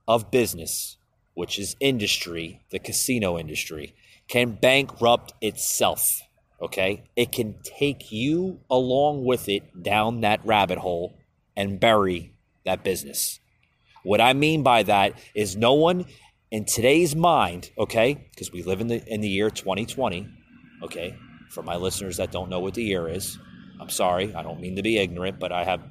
of 0.07 0.31
business, 0.31 0.97
which 1.33 1.59
is 1.59 1.75
industry, 1.79 2.61
the 2.71 2.79
casino 2.79 3.37
industry, 3.37 3.95
can 4.27 4.51
bankrupt 4.51 5.33
itself. 5.41 6.21
Okay? 6.61 7.03
It 7.15 7.31
can 7.31 7.55
take 7.63 8.11
you 8.11 8.59
along 8.69 9.25
with 9.25 9.49
it 9.49 9.83
down 9.83 10.21
that 10.21 10.45
rabbit 10.45 10.79
hole 10.79 11.17
and 11.55 11.79
bury 11.79 12.33
that 12.65 12.83
business. 12.83 13.39
What 14.03 14.21
I 14.21 14.33
mean 14.33 14.63
by 14.63 14.83
that 14.83 15.13
is 15.35 15.55
no 15.55 15.73
one 15.73 16.05
in 16.49 16.65
today's 16.65 17.15
mind, 17.15 17.71
okay, 17.77 18.27
because 18.31 18.51
we 18.51 18.61
live 18.63 18.81
in 18.81 18.87
the 18.87 19.01
in 19.07 19.21
the 19.21 19.29
year 19.29 19.49
2020, 19.49 20.27
okay, 20.83 21.15
for 21.49 21.63
my 21.63 21.77
listeners 21.77 22.17
that 22.17 22.31
don't 22.31 22.49
know 22.49 22.59
what 22.59 22.73
the 22.73 22.83
year 22.83 23.07
is, 23.07 23.37
I'm 23.79 23.89
sorry, 23.89 24.35
I 24.35 24.43
don't 24.43 24.59
mean 24.59 24.75
to 24.75 24.81
be 24.81 24.97
ignorant, 24.97 25.39
but 25.39 25.51
I 25.51 25.63
have 25.63 25.81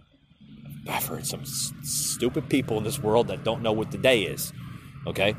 I've 0.88 1.04
heard 1.06 1.26
some 1.26 1.40
s- 1.42 1.72
stupid 1.82 2.48
people 2.48 2.78
in 2.78 2.84
this 2.84 2.98
world 2.98 3.28
that 3.28 3.44
don't 3.44 3.62
know 3.62 3.72
what 3.72 3.90
the 3.90 3.98
day 3.98 4.22
is, 4.22 4.52
okay? 5.06 5.30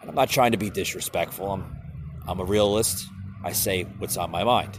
And 0.00 0.08
I'm 0.10 0.14
not 0.14 0.28
trying 0.30 0.52
to 0.52 0.58
be 0.58 0.70
disrespectful. 0.70 1.50
I'm 1.52 1.76
I'm 2.26 2.38
a 2.40 2.44
realist. 2.44 3.06
I 3.44 3.52
say 3.52 3.82
what's 3.98 4.16
on 4.16 4.30
my 4.30 4.44
mind. 4.44 4.78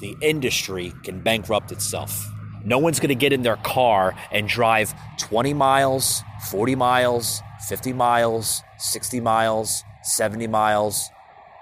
The 0.00 0.16
industry 0.20 0.92
can 1.04 1.20
bankrupt 1.20 1.70
itself. 1.70 2.28
No 2.64 2.78
one's 2.78 2.98
going 2.98 3.08
to 3.08 3.14
get 3.14 3.32
in 3.32 3.42
their 3.42 3.56
car 3.56 4.14
and 4.32 4.48
drive 4.48 4.94
20 5.18 5.54
miles, 5.54 6.22
40 6.50 6.74
miles, 6.74 7.40
50 7.68 7.92
miles, 7.92 8.62
60 8.78 9.20
miles, 9.20 9.84
70 10.02 10.48
miles, 10.48 11.08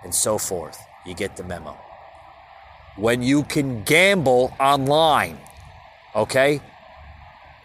and 0.05 0.15
so 0.15 0.39
forth. 0.39 0.79
You 1.05 1.15
get 1.15 1.37
the 1.37 1.45
memo. 1.45 1.79
When 3.01 3.23
you 3.23 3.45
can 3.45 3.83
gamble 3.85 4.55
online, 4.61 5.39
okay? 6.15 6.61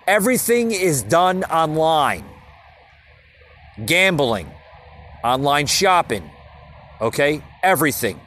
Everything 0.07 0.71
is 0.71 1.03
done 1.03 1.43
online. 1.43 2.23
Gambling, 3.85 4.47
online 5.25 5.67
shopping, 5.67 6.23
okay? 7.01 7.43
Everything. 7.61 8.17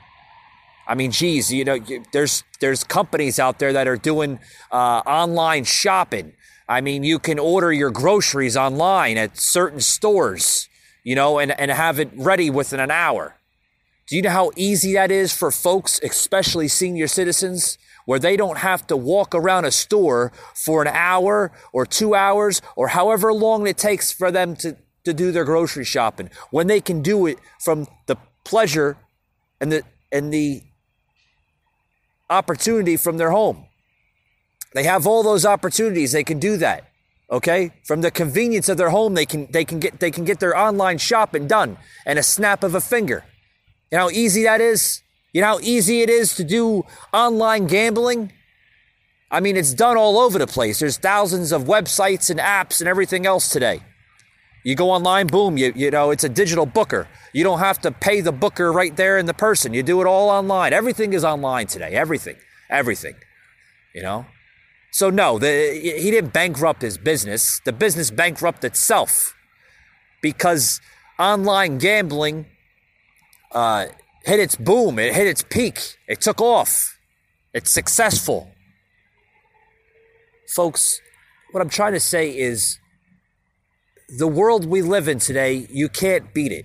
I 0.87 0.95
mean, 0.95 1.11
geez, 1.11 1.51
you 1.51 1.65
know, 1.65 1.79
there's 2.13 2.45
there's 2.61 2.85
companies 2.85 3.39
out 3.39 3.59
there 3.59 3.73
that 3.73 3.89
are 3.89 3.97
doing 3.97 4.39
uh, 4.71 5.01
online 5.07 5.65
shopping. 5.65 6.35
I 6.69 6.83
mean, 6.83 7.05
you 7.05 7.19
can 7.19 7.39
order 7.39 7.73
your 7.73 7.91
groceries 7.91 8.55
online 8.55 9.17
at 9.17 9.39
certain 9.39 9.81
stores, 9.81 10.69
you 11.05 11.15
know, 11.15 11.39
and, 11.39 11.59
and 11.59 11.71
have 11.71 11.99
it 11.99 12.11
ready 12.15 12.51
within 12.51 12.81
an 12.81 12.91
hour. 12.91 13.38
Do 14.09 14.17
you 14.17 14.23
know 14.23 14.31
how 14.31 14.51
easy 14.57 14.95
that 14.95 15.11
is 15.11 15.37
for 15.37 15.51
folks, 15.51 16.01
especially 16.03 16.67
senior 16.69 17.07
citizens, 17.09 17.77
where 18.07 18.19
they 18.19 18.39
don't 18.39 18.57
have 18.59 18.87
to 18.87 18.97
walk 18.97 19.35
around 19.35 19.67
a 19.67 19.71
store 19.71 20.33
for 20.55 20.81
an 20.81 20.89
hour 20.89 21.53
or 21.75 21.85
two 21.85 22.15
hours 22.15 22.63
or 22.75 22.89
however 22.89 23.35
long 23.35 23.67
it 23.67 23.77
takes 23.77 24.11
for 24.11 24.31
them 24.31 24.57
to, 24.57 24.79
to 25.05 25.13
do 25.13 25.31
their 25.31 25.45
grocery 25.45 25.85
shopping 25.85 26.31
when 26.51 26.69
they 26.69 26.81
can 26.81 27.03
do 27.03 27.27
it 27.27 27.39
from 27.61 27.87
the 28.07 28.17
pleasure 28.45 28.97
and 29.61 29.71
the 29.71 29.83
and 30.11 30.33
the 30.33 30.63
opportunity 32.31 32.97
from 32.97 33.19
their 33.19 33.31
home. 33.31 33.67
They 34.73 34.85
have 34.85 35.07
all 35.07 35.23
those 35.23 35.45
opportunities. 35.45 36.13
They 36.13 36.25
can 36.25 36.39
do 36.39 36.57
that. 36.57 36.85
Okay? 37.31 37.73
From 37.85 38.01
the 38.01 38.11
convenience 38.11 38.71
of 38.71 38.79
their 38.79 38.89
home, 38.89 39.13
they 39.13 39.27
can 39.27 39.49
they 39.53 39.67
can 39.67 39.81
get 39.81 40.01
they 40.01 40.11
can 40.11 40.25
get 40.25 40.41
their 40.41 40.57
online 40.57 40.97
shopping 40.97 41.47
done 41.47 41.77
and 42.07 42.19
a 42.19 42.23
snap 42.23 42.65
of 42.65 42.75
a 42.75 42.81
finger. 42.81 43.25
You 43.91 43.99
know 43.99 44.05
how 44.05 44.11
easy 44.11 44.43
that 44.45 44.61
is? 44.61 45.03
You 45.33 45.41
know 45.41 45.49
how 45.49 45.61
easy 45.61 46.03
it 46.03 46.11
is 46.11 46.35
to 46.37 46.45
do 46.45 46.85
online 47.13 47.67
gambling? 47.67 48.33
I 49.31 49.41
mean, 49.41 49.57
it's 49.57 49.75
done 49.75 49.97
all 49.97 50.19
over 50.19 50.39
the 50.39 50.47
place. 50.47 50.79
There's 50.79 50.97
thousands 50.97 51.53
of 51.53 51.65
websites 51.65 52.31
and 52.31 52.41
apps 52.41 52.81
and 52.81 52.89
everything 52.89 53.27
else 53.27 53.51
today. 53.51 53.81
You 54.65 54.75
go 54.75 54.91
online, 54.91 55.27
boom, 55.27 55.57
you, 55.57 55.73
you 55.77 55.91
know, 55.91 56.11
it's 56.11 56.25
a 56.25 56.29
digital 56.29 56.67
booker. 56.67 57.09
You 57.33 57.45
don't 57.45 57.59
have 57.59 57.79
to 57.81 57.91
pay 57.91 58.21
the 58.21 58.33
booker 58.33 58.73
right 58.73 58.95
there 58.97 59.19
in 59.19 59.27
the 59.27 59.35
person. 59.35 59.73
You 59.73 59.83
do 59.83 60.01
it 60.01 60.07
all 60.07 60.29
online. 60.29 60.73
Everything 60.73 61.13
is 61.13 61.25
online 61.25 61.67
today. 61.67 61.93
Everything. 61.93 62.37
Everything. 62.71 63.15
You 63.95 64.03
know? 64.03 64.27
So 64.91 65.11
no, 65.11 65.39
the, 65.39 65.79
he 65.81 66.11
didn't 66.11 66.33
bankrupt 66.33 66.83
his 66.83 66.99
business. 66.99 67.61
The 67.65 67.73
business 67.73 68.11
bankrupted 68.11 68.73
itself 68.73 69.35
because 70.23 70.81
online 71.19 71.79
gambling 71.79 72.47
uh, 73.53 73.87
hit 74.25 74.41
its 74.41 74.57
boom. 74.57 74.99
It 74.99 75.15
hit 75.15 75.27
its 75.27 75.43
peak. 75.43 75.97
It 76.07 76.21
took 76.21 76.41
off. 76.41 76.99
It's 77.55 77.73
successful. 77.73 78.51
Folks, 80.55 81.01
what 81.53 81.61
I'm 81.61 81.69
trying 81.69 81.93
to 81.93 82.01
say 82.01 82.37
is 82.37 82.79
the 84.19 84.27
world 84.27 84.67
we 84.67 84.83
live 84.83 85.09
in 85.09 85.19
today, 85.19 85.67
you 85.71 85.89
can't 85.89 86.33
beat 86.33 86.53
it. 86.53 86.65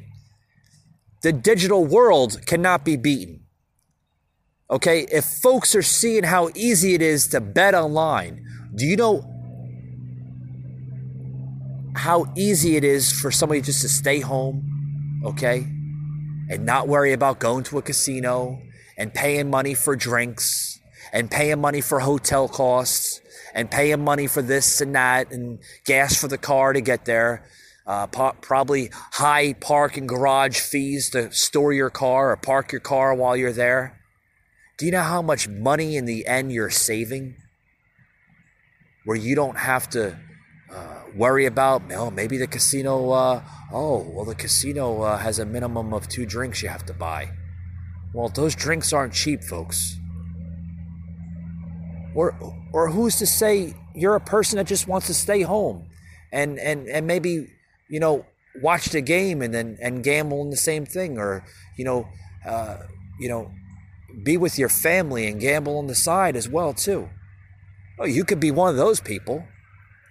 The 1.22 1.34
digital 1.34 1.86
world 1.86 2.46
cannot 2.46 2.86
be 2.86 2.96
beaten. 2.96 3.42
Okay, 4.70 5.06
if 5.12 5.26
folks 5.26 5.76
are 5.76 5.82
seeing 5.82 6.24
how 6.24 6.50
easy 6.56 6.94
it 6.96 7.02
is 7.02 7.28
to 7.30 7.42
bet 7.42 7.76
online, 7.76 8.46
do 8.76 8.86
you 8.86 8.96
know 8.96 9.30
how 11.96 12.26
easy 12.36 12.76
it 12.76 12.84
is 12.84 13.12
for 13.12 13.30
somebody 13.30 13.62
just 13.62 13.82
to 13.82 13.90
stay 13.90 14.20
home, 14.20 15.22
okay, 15.26 15.68
and 16.54 16.66
not 16.66 16.88
worry 16.88 17.14
about 17.14 17.40
going 17.40 17.64
to 17.66 17.78
a 17.78 17.82
casino 17.82 18.62
and 18.98 19.14
paying 19.14 19.50
money 19.50 19.74
for 19.74 19.96
drinks 19.96 20.80
and 21.12 21.30
paying 21.30 21.60
money 21.60 21.82
for 21.82 22.00
hotel 22.00 22.48
costs 22.48 23.22
and 23.54 23.70
paying 23.70 24.04
money 24.04 24.28
for 24.28 24.42
this 24.42 24.82
and 24.82 24.96
that 24.96 25.32
and 25.32 25.60
gas 25.86 26.16
for 26.20 26.28
the 26.28 26.38
car 26.38 26.74
to 26.74 26.82
get 26.82 27.06
there? 27.06 27.44
uh, 27.86 28.08
po- 28.08 28.36
probably 28.42 28.90
high 28.94 29.54
park 29.54 29.98
and 29.98 30.08
garage 30.08 30.60
fees 30.60 31.10
to 31.12 31.32
store 31.32 31.74
your 31.74 31.90
car 31.90 32.32
or 32.32 32.38
park 32.38 32.72
your 32.72 32.82
car 32.82 33.14
while 33.14 33.36
you're 33.36 33.52
there. 33.52 34.00
Do 34.78 34.86
you 34.86 34.92
know 34.92 35.02
how 35.02 35.22
much 35.22 35.48
money 35.48 35.96
in 35.96 36.06
the 36.06 36.26
end 36.26 36.52
you're 36.52 36.70
saving? 36.70 37.36
Where 39.06 39.18
you 39.18 39.36
don't 39.36 39.58
have 39.58 39.90
to 39.92 40.18
worry 41.16 41.46
about, 41.46 41.82
oh, 41.92 42.12
maybe 42.12 42.38
the 42.38 42.48
casino, 42.48 43.12
uh, 43.12 43.44
oh, 43.72 44.10
well, 44.14 44.26
the 44.26 44.36
casino 44.36 45.02
uh, 45.02 45.18
has 45.18 45.40
a 45.40 45.46
minimum 45.46 45.94
of 45.94 46.08
two 46.08 46.26
drinks 46.26 46.62
you 46.62 46.70
have 46.70 46.86
to 46.86 46.94
buy. 46.94 47.32
Well, 48.14 48.30
those 48.30 48.56
drinks 48.56 48.94
aren't 48.94 49.14
cheap, 49.14 49.44
folks. 49.44 49.98
Or, 52.16 52.38
or 52.72 52.90
who's 52.90 53.18
to 53.18 53.26
say 53.26 53.74
you're 53.96 54.16
a 54.16 54.22
person 54.22 54.58
that 54.58 54.68
just 54.68 54.88
wants 54.88 55.08
to 55.08 55.14
stay 55.14 55.42
home 55.42 55.88
and, 56.32 56.60
and, 56.60 56.88
and 56.88 57.08
maybe, 57.08 57.48
you 57.90 58.00
know, 58.00 58.26
watch 58.62 58.86
the 58.86 59.02
game 59.02 59.42
and 59.42 59.54
then 59.54 59.78
and 59.82 60.04
gamble 60.04 60.42
in 60.42 60.52
the 60.52 60.58
same 60.58 60.86
thing 60.86 61.18
or, 61.18 61.44
you 61.76 61.86
know, 61.86 62.08
uh, 62.46 62.78
you 63.20 63.28
know, 63.28 63.52
be 64.22 64.38
with 64.38 64.60
your 64.60 64.70
family 64.70 65.28
and 65.28 65.40
gamble 65.40 65.78
on 65.80 65.88
the 65.88 65.96
side 65.96 66.36
as 66.36 66.48
well 66.48 66.74
too. 66.74 67.10
Oh, 68.00 68.06
you 68.06 68.24
could 68.24 68.40
be 68.40 68.52
one 68.52 68.70
of 68.70 68.78
those 68.78 69.00
people, 69.00 69.46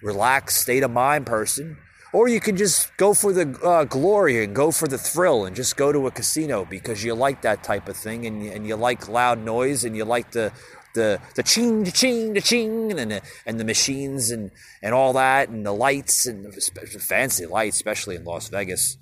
relaxed 0.02 0.58
state 0.58 0.82
of 0.82 0.90
mind 0.90 1.26
person, 1.26 1.76
or 2.12 2.28
you 2.28 2.40
can 2.40 2.56
just 2.56 2.94
go 2.96 3.14
for 3.14 3.32
the 3.32 3.58
uh, 3.64 3.84
glory 3.84 4.44
and 4.44 4.54
go 4.54 4.70
for 4.70 4.86
the 4.86 4.98
thrill 4.98 5.46
and 5.46 5.56
just 5.56 5.76
go 5.76 5.92
to 5.92 6.06
a 6.06 6.10
casino 6.10 6.64
because 6.64 7.02
you 7.02 7.14
like 7.14 7.42
that 7.42 7.64
type 7.64 7.88
of 7.88 7.96
thing 7.96 8.26
and, 8.26 8.42
and 8.42 8.66
you 8.66 8.76
like 8.76 9.08
loud 9.08 9.38
noise 9.38 9.84
and 9.84 9.96
you 9.96 10.04
like 10.04 10.30
the 10.32 10.52
the 10.94 11.18
the 11.36 11.42
ching 11.42 11.84
the 11.84 11.90
ching 11.90 12.34
the 12.34 12.40
ching 12.42 12.92
and 12.98 13.10
the, 13.10 13.22
and 13.46 13.58
the 13.58 13.64
machines 13.64 14.30
and 14.30 14.50
and 14.82 14.94
all 14.94 15.14
that 15.14 15.48
and 15.48 15.64
the 15.64 15.72
lights 15.72 16.26
and 16.26 16.44
the 16.44 17.00
fancy 17.00 17.46
lights 17.46 17.76
especially 17.76 18.16
in 18.16 18.24
Las 18.24 18.48
Vegas. 18.48 18.98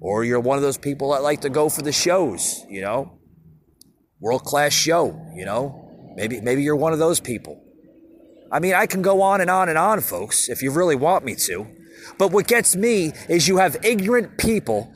Or 0.00 0.24
you're 0.24 0.40
one 0.40 0.56
of 0.56 0.62
those 0.62 0.78
people 0.78 1.12
that 1.12 1.22
like 1.22 1.42
to 1.42 1.50
go 1.50 1.68
for 1.68 1.82
the 1.82 1.92
shows 1.92 2.64
you 2.68 2.80
know? 2.80 3.18
World 4.20 4.44
class 4.44 4.72
show 4.72 5.20
you 5.34 5.44
know? 5.44 6.14
Maybe 6.16 6.40
maybe 6.40 6.62
you're 6.62 6.76
one 6.76 6.94
of 6.94 6.98
those 6.98 7.20
people 7.20 7.60
I 8.54 8.60
mean 8.60 8.74
I 8.74 8.86
can 8.86 9.02
go 9.02 9.20
on 9.20 9.42
and 9.42 9.50
on 9.50 9.68
and 9.68 9.76
on 9.76 10.00
folks 10.00 10.48
if 10.48 10.62
you 10.62 10.70
really 10.70 10.96
want 10.96 11.24
me 11.24 11.34
to 11.48 11.66
but 12.18 12.32
what 12.32 12.46
gets 12.46 12.76
me 12.76 13.12
is 13.28 13.48
you 13.48 13.58
have 13.58 13.76
ignorant 13.84 14.38
people, 14.38 14.92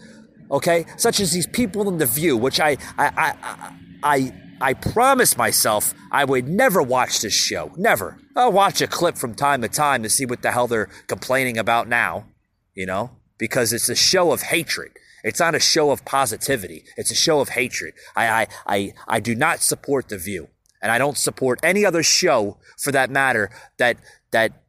okay, 0.51 0.87
such 0.97 1.21
as 1.21 1.33
these 1.33 1.47
people 1.47 1.89
in 1.89 1.99
the 1.99 2.07
View, 2.07 2.37
which 2.37 2.61
I 2.61 2.77
I 2.97 3.11
I 3.17 3.73
I, 4.03 4.35
I 4.61 4.75
promised 4.75 5.37
myself 5.37 5.95
I 6.11 6.25
would 6.25 6.49
never 6.49 6.83
watch 6.83 7.21
this 7.21 7.35
show. 7.35 7.73
Never. 7.77 8.19
I'll 8.37 8.53
watch 8.53 8.81
a 8.81 8.87
clip 8.87 9.17
from 9.17 9.35
time 9.35 9.63
to 9.63 9.69
time 9.69 10.03
to 10.03 10.09
see 10.09 10.27
what 10.27 10.43
the 10.43 10.53
hell 10.53 10.67
they're 10.67 10.89
complaining 11.07 11.59
about 11.59 11.89
now, 11.89 12.27
you 12.75 12.87
know, 12.87 13.11
because 13.39 13.73
it's 13.73 13.89
a 13.89 13.97
show 13.97 14.33
of 14.33 14.43
hatred. 14.43 14.93
It's 15.25 15.41
not 15.41 15.57
a 15.57 15.61
show 15.61 15.91
of 15.91 16.05
positivity. 16.05 16.85
It's 16.97 17.11
a 17.11 17.17
show 17.17 17.41
of 17.41 17.51
hatred. 17.51 17.95
I, 18.15 18.29
I, 18.29 18.47
I, 18.67 18.93
I 19.09 19.21
do 19.21 19.35
not 19.35 19.61
support 19.61 20.09
The 20.09 20.17
View. 20.17 20.49
And 20.81 20.93
I 20.93 20.99
don't 20.99 21.17
support 21.17 21.59
any 21.63 21.85
other 21.85 22.03
show 22.03 22.59
for 22.79 22.93
that 22.93 23.11
matter 23.11 23.51
that, 23.79 23.99
that, 24.31 24.63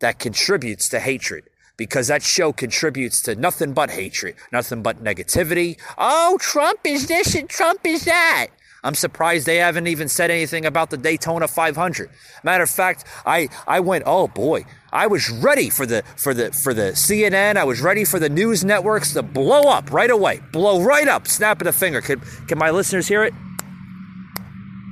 that 0.00 0.18
contributes 0.18 0.88
to 0.90 1.00
hatred 1.00 1.44
because 1.76 2.08
that 2.08 2.22
show 2.22 2.52
contributes 2.52 3.20
to 3.22 3.34
nothing 3.34 3.72
but 3.72 3.90
hatred, 3.90 4.36
nothing 4.52 4.82
but 4.82 5.02
negativity. 5.02 5.78
Oh, 5.98 6.38
Trump 6.40 6.80
is 6.84 7.08
this 7.08 7.34
and 7.34 7.48
Trump 7.48 7.80
is 7.84 8.04
that. 8.04 8.48
I'm 8.84 8.94
surprised 8.94 9.46
they 9.46 9.56
haven't 9.56 9.86
even 9.86 10.08
said 10.08 10.30
anything 10.30 10.66
about 10.66 10.90
the 10.90 10.98
Daytona 10.98 11.48
500. 11.48 12.10
Matter 12.42 12.64
of 12.64 12.70
fact, 12.70 13.04
I, 13.24 13.48
I 13.66 13.80
went, 13.80 14.04
oh 14.06 14.28
boy, 14.28 14.66
I 14.92 15.06
was 15.06 15.30
ready 15.30 15.70
for 15.70 15.86
the 15.86 16.02
for 16.16 16.34
the 16.34 16.52
for 16.52 16.74
the 16.74 16.92
CNN. 16.92 17.56
I 17.56 17.64
was 17.64 17.80
ready 17.80 18.04
for 18.04 18.20
the 18.20 18.28
news 18.28 18.62
networks 18.62 19.14
to 19.14 19.22
blow 19.22 19.62
up 19.62 19.90
right 19.90 20.10
away, 20.10 20.40
blow 20.52 20.82
right 20.82 21.08
up, 21.08 21.26
snap 21.26 21.62
of 21.62 21.64
the 21.64 21.72
finger. 21.72 22.02
Can 22.02 22.20
can 22.46 22.58
my 22.58 22.70
listeners 22.70 23.08
hear 23.08 23.24
it? 23.24 23.32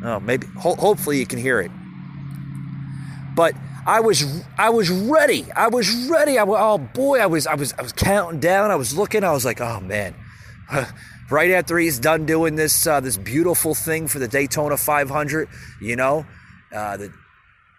Oh, 0.04 0.20
maybe. 0.20 0.46
Ho- 0.58 0.74
hopefully 0.74 1.18
you 1.18 1.26
can 1.26 1.38
hear 1.38 1.60
it. 1.60 1.70
But 3.34 3.54
I 3.86 4.00
was 4.00 4.44
I 4.58 4.70
was 4.70 4.90
ready. 4.90 5.46
I 5.54 5.68
was 5.68 6.08
ready. 6.08 6.38
I 6.38 6.44
was, 6.44 6.58
oh 6.60 6.78
boy, 6.78 7.18
I 7.18 7.26
was 7.26 7.46
I 7.46 7.54
was 7.54 7.72
I 7.74 7.82
was 7.82 7.92
counting 7.92 8.40
down. 8.40 8.70
I 8.70 8.76
was 8.76 8.96
looking. 8.96 9.24
I 9.24 9.32
was 9.32 9.44
like, 9.44 9.60
oh 9.60 9.80
man. 9.80 10.14
right 11.30 11.50
after 11.50 11.78
he's 11.78 11.98
done 11.98 12.26
doing 12.26 12.56
this 12.56 12.86
uh, 12.86 13.00
this 13.00 13.16
beautiful 13.16 13.74
thing 13.74 14.08
for 14.08 14.18
the 14.18 14.28
Daytona 14.28 14.76
500, 14.76 15.48
you 15.80 15.96
know, 15.96 16.26
uh, 16.72 16.96
the 16.96 17.12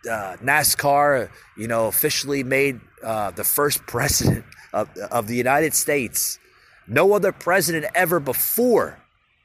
uh, 0.09 0.37
NASCAR, 0.37 1.29
you 1.57 1.67
know, 1.67 1.87
officially 1.87 2.43
made 2.43 2.79
uh, 3.03 3.31
the 3.31 3.43
first 3.43 3.85
president 3.85 4.45
of, 4.73 4.89
of 5.11 5.27
the 5.27 5.35
United 5.35 5.73
States. 5.73 6.39
No 6.87 7.13
other 7.13 7.31
president 7.31 7.85
ever 7.95 8.19
before 8.19 8.99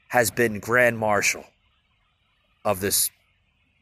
has 0.09 0.31
been 0.31 0.59
Grand 0.59 0.97
Marshal 0.97 1.45
of 2.63 2.79
this 2.79 3.11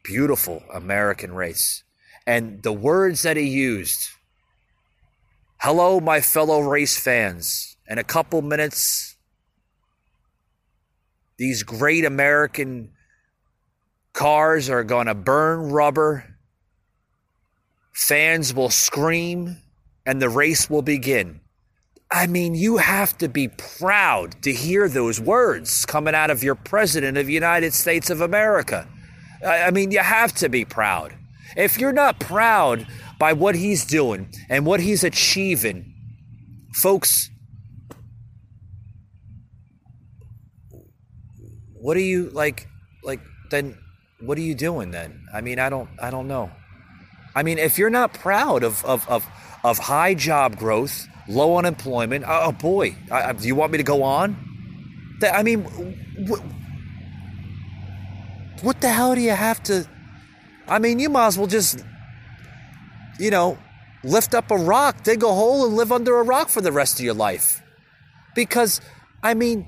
beautiful 0.02 0.62
American 0.72 1.32
race 1.32 1.82
and 2.26 2.62
the 2.62 2.72
words 2.72 3.22
that 3.22 3.36
he 3.36 3.48
used. 3.48 4.10
Hello, 5.60 5.98
my 5.98 6.20
fellow 6.20 6.60
race 6.60 6.98
fans. 6.98 7.76
In 7.88 7.98
a 7.98 8.04
couple 8.04 8.42
minutes, 8.42 9.16
these 11.38 11.62
great 11.62 12.04
American 12.04 12.90
cars 14.12 14.68
are 14.68 14.84
going 14.84 15.06
to 15.06 15.14
burn 15.14 15.70
rubber. 15.70 16.36
Fans 17.92 18.52
will 18.52 18.70
scream, 18.70 19.56
and 20.04 20.20
the 20.20 20.28
race 20.28 20.68
will 20.68 20.82
begin. 20.82 21.40
I 22.10 22.26
mean, 22.26 22.54
you 22.54 22.78
have 22.78 23.18
to 23.18 23.28
be 23.28 23.48
proud 23.48 24.40
to 24.42 24.52
hear 24.52 24.88
those 24.88 25.20
words 25.20 25.84
coming 25.84 26.14
out 26.14 26.30
of 26.30 26.42
your 26.42 26.54
president 26.54 27.18
of 27.18 27.26
the 27.26 27.32
United 27.32 27.74
States 27.74 28.08
of 28.08 28.22
America. 28.22 28.88
I 29.46 29.70
mean, 29.70 29.90
you 29.90 29.98
have 29.98 30.32
to 30.36 30.48
be 30.48 30.64
proud. 30.64 31.14
If 31.56 31.78
you're 31.78 31.92
not 31.92 32.18
proud 32.18 32.86
by 33.18 33.34
what 33.34 33.54
he's 33.54 33.84
doing 33.84 34.30
and 34.48 34.64
what 34.64 34.80
he's 34.80 35.04
achieving, 35.04 35.94
folks, 36.72 37.30
what 41.74 41.96
are 41.96 42.00
you 42.00 42.30
like 42.30 42.68
like 43.02 43.20
then 43.50 43.78
what 44.20 44.38
are 44.38 44.42
you 44.42 44.54
doing 44.54 44.90
then? 44.90 45.26
I 45.32 45.42
mean, 45.42 45.58
I 45.58 45.68
don't 45.68 45.90
I 46.00 46.10
don't 46.10 46.26
know. 46.26 46.50
I 47.34 47.42
mean, 47.42 47.58
if 47.58 47.78
you're 47.78 47.90
not 47.90 48.14
proud 48.14 48.62
of 48.64 48.84
of 48.84 49.08
of, 49.08 49.26
of 49.62 49.78
high 49.78 50.14
job 50.14 50.56
growth, 50.56 51.06
low 51.28 51.56
unemployment, 51.58 52.24
oh, 52.26 52.46
oh 52.46 52.52
boy, 52.52 52.96
I, 53.10 53.32
do 53.32 53.46
you 53.46 53.54
want 53.54 53.72
me 53.72 53.78
to 53.78 53.84
go 53.84 54.02
on? 54.02 54.36
I 55.22 55.42
mean, 55.42 55.64
what, 56.26 56.40
what 58.62 58.80
the 58.80 58.88
hell 58.88 59.14
do 59.14 59.20
you 59.20 59.30
have 59.30 59.62
to 59.64 59.86
I 60.68 60.78
mean, 60.78 60.98
you 60.98 61.08
might 61.08 61.28
as 61.28 61.38
well 61.38 61.46
just, 61.46 61.84
you 63.18 63.30
know, 63.30 63.58
lift 64.04 64.34
up 64.34 64.50
a 64.50 64.56
rock, 64.56 65.02
dig 65.02 65.22
a 65.22 65.26
hole, 65.26 65.66
and 65.66 65.74
live 65.74 65.90
under 65.90 66.18
a 66.18 66.22
rock 66.22 66.50
for 66.50 66.60
the 66.60 66.72
rest 66.72 66.98
of 66.98 67.04
your 67.04 67.14
life. 67.14 67.62
Because, 68.34 68.80
I 69.22 69.34
mean, 69.34 69.66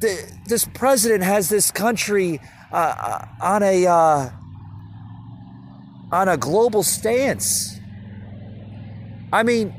the, 0.00 0.18
this 0.46 0.64
president 0.64 1.22
has 1.22 1.48
this 1.48 1.70
country 1.70 2.40
uh 2.70 3.24
on 3.40 3.62
a 3.62 3.86
uh, 3.86 4.30
on 6.12 6.28
a 6.28 6.36
global 6.36 6.82
stance. 6.82 7.78
I 9.32 9.42
mean, 9.42 9.74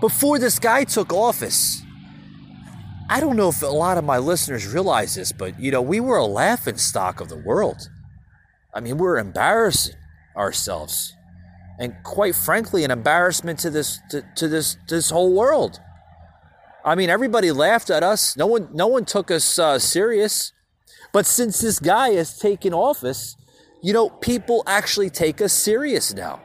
before 0.00 0.38
this 0.38 0.58
guy 0.58 0.84
took 0.84 1.12
office, 1.12 1.82
I 3.08 3.20
don't 3.20 3.36
know 3.36 3.48
if 3.48 3.62
a 3.62 3.66
lot 3.66 3.98
of 3.98 4.04
my 4.04 4.18
listeners 4.18 4.72
realize 4.72 5.16
this, 5.16 5.32
but 5.32 5.58
you 5.58 5.70
know, 5.70 5.82
we 5.82 6.00
were 6.00 6.16
a 6.16 6.26
laughing 6.26 6.76
stock 6.76 7.20
of 7.20 7.28
the 7.28 7.36
world. 7.36 7.90
I 8.72 8.80
mean, 8.80 8.98
we're 8.98 9.18
embarrassing 9.18 9.96
ourselves, 10.36 11.12
and 11.78 11.94
quite 12.04 12.36
frankly, 12.36 12.84
an 12.84 12.92
embarrassment 12.92 13.58
to 13.60 13.70
this 13.70 13.98
to, 14.10 14.24
to 14.36 14.46
this 14.46 14.76
this 14.88 15.10
whole 15.10 15.34
world. 15.34 15.80
I 16.84 16.94
mean, 16.94 17.10
everybody 17.10 17.50
laughed 17.50 17.90
at 17.90 18.02
us. 18.02 18.36
No 18.36 18.46
one 18.46 18.68
no 18.72 18.86
one 18.86 19.04
took 19.04 19.30
us 19.30 19.58
uh, 19.58 19.78
serious. 19.80 20.52
But 21.12 21.26
since 21.26 21.60
this 21.60 21.80
guy 21.80 22.10
has 22.10 22.38
taken 22.38 22.72
office, 22.72 23.36
you 23.82 23.92
know, 23.92 24.08
people 24.08 24.62
actually 24.68 25.10
take 25.10 25.40
us 25.40 25.52
serious 25.52 26.14
now. 26.14 26.40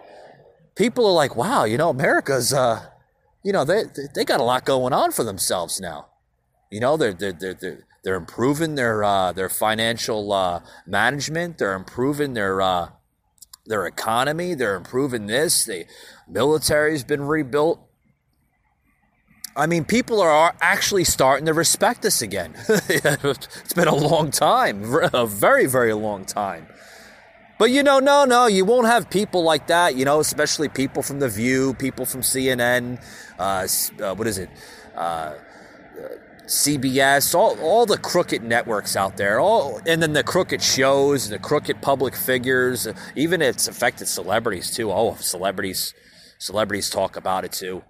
People 0.76 1.06
are 1.06 1.14
like, 1.14 1.36
"Wow, 1.36 1.66
you 1.66 1.78
know, 1.78 1.90
America's 1.90 2.52
uh, 2.52 2.88
you 3.46 3.54
know, 3.54 3.64
they 3.64 3.84
they 4.16 4.26
got 4.26 4.42
a 4.42 4.44
lot 4.44 4.66
going 4.66 4.92
on 4.92 5.12
for 5.12 5.24
themselves 5.24 5.80
now." 5.80 6.08
You 6.72 6.80
know, 6.82 6.98
they're 6.98 7.14
they're 7.14 7.32
they're, 7.32 7.54
they're 7.54 7.86
they're 8.04 8.16
improving 8.16 8.76
their 8.76 9.04
uh, 9.04 9.32
their 9.34 9.50
financial 9.50 10.34
uh, 10.34 10.62
management. 10.86 11.60
They're 11.60 11.76
improving 11.76 12.34
their 12.34 12.62
uh, 12.62 12.90
their 13.66 13.86
economy. 13.86 14.56
They're 14.56 14.76
improving 14.76 15.28
this. 15.28 15.66
The 15.66 15.86
military's 16.28 17.04
been 17.04 17.22
rebuilt. 17.22 17.80
I 19.56 19.68
mean, 19.68 19.86
people 19.86 20.22
are 20.22 20.56
actually 20.60 21.06
starting 21.06 21.46
to 21.46 21.54
respect 21.54 22.04
us 22.04 22.22
again. 22.22 22.56
it's 22.68 23.74
been 23.74 23.88
a 23.88 23.96
long 23.96 24.30
time, 24.32 24.84
a 25.14 25.26
very, 25.26 25.66
very 25.66 25.94
long 25.94 26.26
time. 26.26 26.68
But 27.58 27.72
you 27.72 27.84
know, 27.84 28.00
no, 28.00 28.26
no, 28.26 28.48
you 28.48 28.66
won't 28.66 28.88
have 28.88 29.10
people 29.10 29.44
like 29.44 29.68
that. 29.68 29.96
You 29.96 30.06
know, 30.06 30.20
especially 30.20 30.68
people 30.68 31.02
from 31.02 31.20
The 31.20 31.30
View, 31.30 31.74
people 31.74 32.06
from 32.06 32.22
CNN. 32.22 33.02
Uh, 33.40 33.68
uh, 34.04 34.16
what 34.16 34.28
is 34.28 34.38
it? 34.38 34.50
Uh, 34.96 35.36
CBS, 36.48 37.34
all, 37.34 37.60
all 37.60 37.86
the 37.86 37.98
crooked 37.98 38.44
networks 38.44 38.96
out 38.96 39.18
there, 39.18 39.40
all, 39.40 39.82
and 39.88 40.02
then 40.02 40.14
the 40.14 40.24
crooked 40.24 40.62
shows, 40.62 41.30
the 41.30 41.40
crooked 41.40 41.82
public 41.82 42.16
figures, 42.16 42.88
even 43.16 43.42
it's 43.42 43.68
affected 43.68 44.08
celebrities 44.08 44.70
too. 44.72 44.92
Oh, 44.92 45.16
celebrities, 45.16 45.94
celebrities 46.38 46.90
talk 46.90 47.16
about 47.16 47.46
it 47.46 47.52
too. 47.52 47.84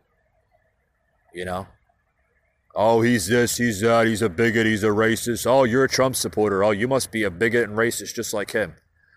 You 1.33 1.43
know, 1.43 1.67
oh, 2.73 3.01
he's 3.01 3.27
this, 3.27 3.57
he's 3.57 3.81
that, 3.81 4.07
he's 4.07 4.21
a 4.21 4.29
bigot, 4.29 4.65
he's 4.65 4.83
a 4.83 4.87
racist. 4.87 5.45
Oh, 5.45 5.65
you're 5.65 5.83
a 5.83 5.89
Trump 5.89 6.15
supporter. 6.15 6.63
Oh, 6.63 6.71
you 6.71 6.87
must 6.87 7.11
be 7.11 7.23
a 7.23 7.31
bigot 7.31 7.67
and 7.67 7.77
racist 7.77 8.15
just 8.15 8.33
like 8.33 8.51
him. 8.51 8.75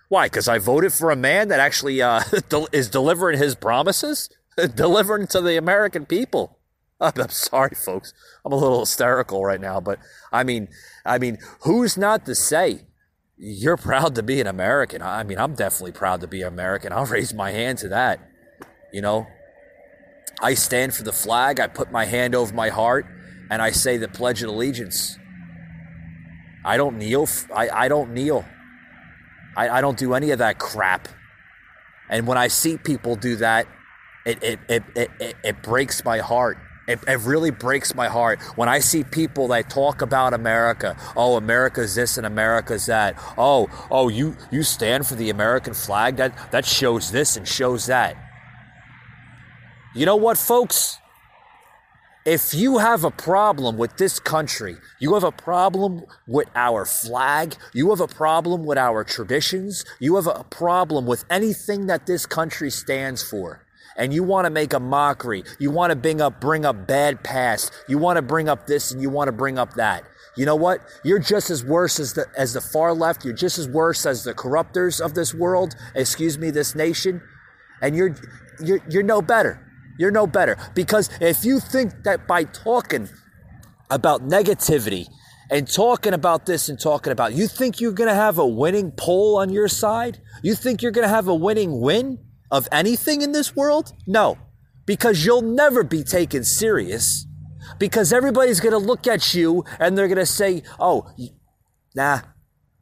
Why? 0.08 0.26
Because 0.26 0.48
I 0.48 0.58
voted 0.58 0.92
for 0.92 1.10
a 1.10 1.16
man 1.16 1.48
that 1.48 1.60
actually 1.60 2.00
uh, 2.00 2.22
is 2.72 2.88
delivering 2.88 3.38
his 3.38 3.54
promises, 3.54 4.30
delivering 4.74 5.26
to 5.28 5.40
the 5.40 5.56
American 5.56 6.06
people. 6.06 6.58
I'm 7.00 7.28
sorry, 7.28 7.74
folks. 7.74 8.12
I'm 8.44 8.52
a 8.52 8.56
little 8.56 8.80
hysterical 8.80 9.44
right 9.44 9.60
now, 9.60 9.80
but 9.80 9.98
I 10.32 10.44
mean, 10.44 10.68
I 11.04 11.18
mean, 11.18 11.38
who's 11.60 11.96
not 11.96 12.26
to 12.26 12.34
say 12.34 12.86
you're 13.36 13.76
proud 13.76 14.14
to 14.16 14.22
be 14.22 14.40
an 14.40 14.46
American? 14.46 15.02
I 15.02 15.22
mean, 15.22 15.38
I'm 15.38 15.54
definitely 15.54 15.92
proud 15.92 16.20
to 16.22 16.26
be 16.26 16.42
American. 16.42 16.92
I'll 16.92 17.06
raise 17.06 17.32
my 17.32 17.52
hand 17.52 17.78
to 17.78 17.88
that. 17.90 18.20
You 18.92 19.02
know, 19.02 19.26
I 20.40 20.54
stand 20.54 20.94
for 20.94 21.02
the 21.04 21.12
flag. 21.12 21.60
I 21.60 21.66
put 21.66 21.92
my 21.92 22.06
hand 22.06 22.34
over 22.34 22.54
my 22.54 22.70
heart, 22.70 23.06
and 23.50 23.60
I 23.60 23.70
say 23.70 23.96
the 23.96 24.08
Pledge 24.08 24.42
of 24.42 24.48
Allegiance. 24.48 25.18
I 26.64 26.76
don't 26.76 26.98
kneel. 26.98 27.28
I, 27.54 27.68
I 27.68 27.88
don't 27.88 28.12
kneel. 28.12 28.44
I, 29.58 29.78
I 29.78 29.80
don't 29.80 29.98
do 29.98 30.14
any 30.14 30.30
of 30.30 30.38
that 30.38 30.58
crap. 30.58 31.08
And 32.08 32.26
when 32.26 32.38
I 32.38 32.48
see 32.48 32.78
people 32.78 33.16
do 33.16 33.36
that, 33.36 33.66
it, 34.24 34.42
it, 34.42 34.60
it, 34.68 34.82
it, 35.20 35.36
it 35.44 35.62
breaks 35.62 36.04
my 36.04 36.18
heart 36.18 36.58
it, 36.88 37.00
it, 37.06 37.20
really 37.20 37.50
breaks 37.50 37.94
my 37.94 38.08
heart 38.08 38.40
when 38.56 38.68
I 38.68 38.78
see 38.78 39.04
people 39.04 39.48
that 39.48 39.68
talk 39.68 40.00
about 40.00 40.32
America. 40.32 40.96
Oh, 41.14 41.36
America's 41.36 41.94
this 41.94 42.16
and 42.16 42.26
America's 42.26 42.86
that. 42.86 43.14
Oh, 43.36 43.68
oh, 43.90 44.08
you 44.08 44.36
you 44.50 44.62
stand 44.62 45.06
for 45.06 45.14
the 45.14 45.28
American 45.28 45.74
flag. 45.74 46.16
That 46.16 46.50
that 46.50 46.64
shows 46.64 47.12
this 47.12 47.36
and 47.36 47.46
shows 47.46 47.86
that. 47.86 48.16
You 49.94 50.06
know 50.06 50.16
what, 50.16 50.38
folks? 50.38 50.98
If 52.28 52.52
you 52.52 52.76
have 52.76 53.04
a 53.04 53.10
problem 53.10 53.78
with 53.78 53.96
this 53.96 54.20
country, 54.20 54.76
you 54.98 55.14
have 55.14 55.24
a 55.24 55.32
problem 55.32 56.04
with 56.26 56.46
our 56.54 56.84
flag, 56.84 57.56
you 57.72 57.88
have 57.88 58.02
a 58.02 58.06
problem 58.06 58.66
with 58.66 58.76
our 58.76 59.02
traditions, 59.02 59.82
you 59.98 60.14
have 60.16 60.26
a 60.26 60.44
problem 60.44 61.06
with 61.06 61.24
anything 61.30 61.86
that 61.86 62.04
this 62.04 62.26
country 62.26 62.70
stands 62.70 63.22
for 63.22 63.64
and 63.96 64.12
you 64.12 64.22
want 64.22 64.44
to 64.44 64.50
make 64.50 64.74
a 64.74 64.78
mockery. 64.78 65.42
You 65.58 65.70
want 65.70 65.90
to 65.90 65.96
bring 65.96 66.20
up 66.20 66.38
bring 66.38 66.66
up 66.66 66.86
bad 66.86 67.24
past. 67.24 67.72
You 67.88 67.96
want 67.96 68.18
to 68.18 68.22
bring 68.22 68.46
up 68.46 68.66
this 68.66 68.92
and 68.92 69.00
you 69.00 69.08
want 69.08 69.28
to 69.28 69.32
bring 69.32 69.58
up 69.58 69.72
that. 69.76 70.04
You 70.36 70.44
know 70.44 70.54
what? 70.54 70.82
You're 71.02 71.18
just 71.18 71.48
as 71.48 71.64
worse 71.64 71.98
as 71.98 72.12
the 72.12 72.26
as 72.36 72.52
the 72.52 72.60
far 72.60 72.92
left. 72.92 73.24
You're 73.24 73.32
just 73.32 73.56
as 73.56 73.66
worse 73.66 74.04
as 74.04 74.24
the 74.24 74.34
corruptors 74.34 75.00
of 75.00 75.14
this 75.14 75.32
world. 75.32 75.76
Excuse 75.94 76.36
me, 76.36 76.50
this 76.50 76.74
nation. 76.74 77.22
And 77.80 77.96
you're 77.96 78.14
you're 78.62 78.80
you're 78.86 79.02
no 79.02 79.22
better. 79.22 79.64
You're 79.98 80.10
no 80.10 80.26
better 80.26 80.56
because 80.74 81.10
if 81.20 81.44
you 81.44 81.60
think 81.60 82.04
that 82.04 82.26
by 82.26 82.44
talking 82.44 83.08
about 83.90 84.28
negativity 84.28 85.06
and 85.50 85.66
talking 85.70 86.12
about 86.12 86.46
this 86.46 86.68
and 86.68 86.80
talking 86.80 87.12
about 87.12 87.32
you 87.32 87.48
think 87.48 87.80
you're 87.80 87.92
going 87.92 88.08
to 88.08 88.14
have 88.14 88.38
a 88.38 88.46
winning 88.46 88.92
poll 88.92 89.38
on 89.38 89.50
your 89.50 89.68
side? 89.68 90.20
You 90.42 90.54
think 90.54 90.82
you're 90.82 90.92
going 90.92 91.06
to 91.06 91.14
have 91.14 91.26
a 91.26 91.34
winning 91.34 91.80
win? 91.80 92.18
of 92.50 92.68
anything 92.72 93.22
in 93.22 93.32
this 93.32 93.54
world? 93.54 93.92
No, 94.06 94.38
because 94.86 95.24
you'll 95.24 95.42
never 95.42 95.82
be 95.82 96.02
taken 96.02 96.44
serious. 96.44 97.26
Because 97.78 98.12
everybody's 98.12 98.60
going 98.60 98.72
to 98.72 98.78
look 98.78 99.06
at 99.06 99.34
you 99.34 99.64
and 99.78 99.96
they're 99.96 100.08
going 100.08 100.16
to 100.16 100.26
say, 100.26 100.62
oh, 100.80 101.10
nah, 101.94 102.20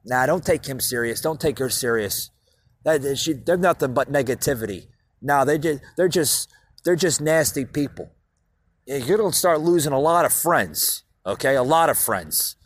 nah, 0.05 0.27
don't 0.27 0.45
take 0.45 0.65
him 0.65 0.79
serious. 0.79 1.21
Don't 1.21 1.41
take 1.41 1.59
her 1.59 1.69
serious. 1.69 2.31
That, 2.85 3.19
she, 3.19 3.33
they're 3.33 3.57
nothing 3.57 3.95
but 3.95 4.13
negativity. 4.13 4.87
No, 5.21 5.45
they 5.45 5.59
just, 5.59 5.83
they're 5.97 6.09
just, 6.09 6.49
they're 6.87 6.97
just 6.97 7.21
nasty 7.21 7.67
people. 7.67 8.11
You're 8.87 9.19
going 9.19 9.33
to 9.33 9.37
start 9.37 9.61
losing 9.61 9.93
a 9.93 10.01
lot 10.01 10.25
of 10.25 10.33
friends. 10.33 11.03
Okay, 11.27 11.57
a 11.57 11.63
lot 11.63 11.91
of 11.91 11.99
friends 11.99 12.57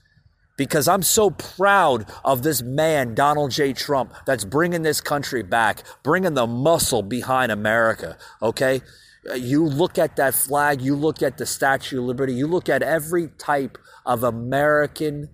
because 0.60 0.88
I'm 0.88 1.02
so 1.02 1.30
proud 1.30 2.04
of 2.22 2.42
this 2.42 2.60
man, 2.60 3.14
Donald 3.14 3.50
J. 3.50 3.72
Trump, 3.72 4.12
that's 4.26 4.44
bringing 4.44 4.82
this 4.82 5.00
country 5.00 5.42
back, 5.42 5.82
bringing 6.02 6.34
the 6.34 6.46
muscle 6.46 7.02
behind 7.02 7.50
America, 7.50 8.18
okay? 8.42 8.82
You 9.34 9.64
look 9.64 9.96
at 9.96 10.16
that 10.16 10.34
flag, 10.34 10.82
you 10.82 10.94
look 10.94 11.22
at 11.22 11.38
the 11.38 11.46
Statue 11.46 11.98
of 12.00 12.04
Liberty, 12.04 12.34
you 12.34 12.46
look 12.46 12.68
at 12.68 12.82
every 12.82 13.28
type 13.38 13.78
of 14.04 14.22
American 14.22 15.30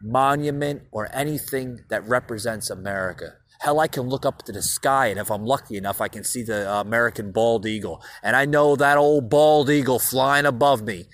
monument 0.00 0.82
or 0.92 1.08
anything 1.12 1.80
that 1.88 2.06
represents 2.06 2.70
America. 2.70 3.39
Hell, 3.60 3.78
I 3.78 3.88
can 3.88 4.08
look 4.08 4.24
up 4.24 4.42
to 4.44 4.52
the 4.52 4.62
sky, 4.62 5.08
and 5.08 5.20
if 5.20 5.30
I'm 5.30 5.44
lucky 5.44 5.76
enough, 5.76 6.00
I 6.00 6.08
can 6.08 6.24
see 6.24 6.42
the 6.42 6.70
uh, 6.70 6.80
American 6.80 7.30
bald 7.30 7.66
eagle. 7.66 8.02
And 8.22 8.34
I 8.34 8.46
know 8.46 8.74
that 8.74 8.96
old 8.96 9.28
bald 9.28 9.68
eagle 9.68 9.98
flying 9.98 10.46
above 10.46 10.82
me 10.82 11.04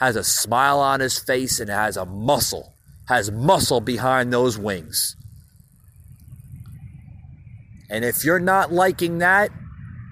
has 0.00 0.16
a 0.16 0.24
smile 0.24 0.80
on 0.80 0.98
his 0.98 1.18
face 1.18 1.60
and 1.60 1.70
has 1.70 1.96
a 1.96 2.04
muscle, 2.04 2.74
has 3.06 3.30
muscle 3.30 3.80
behind 3.80 4.32
those 4.32 4.58
wings. 4.58 5.14
And 7.88 8.04
if 8.04 8.24
you're 8.24 8.40
not 8.40 8.72
liking 8.72 9.18
that, 9.18 9.50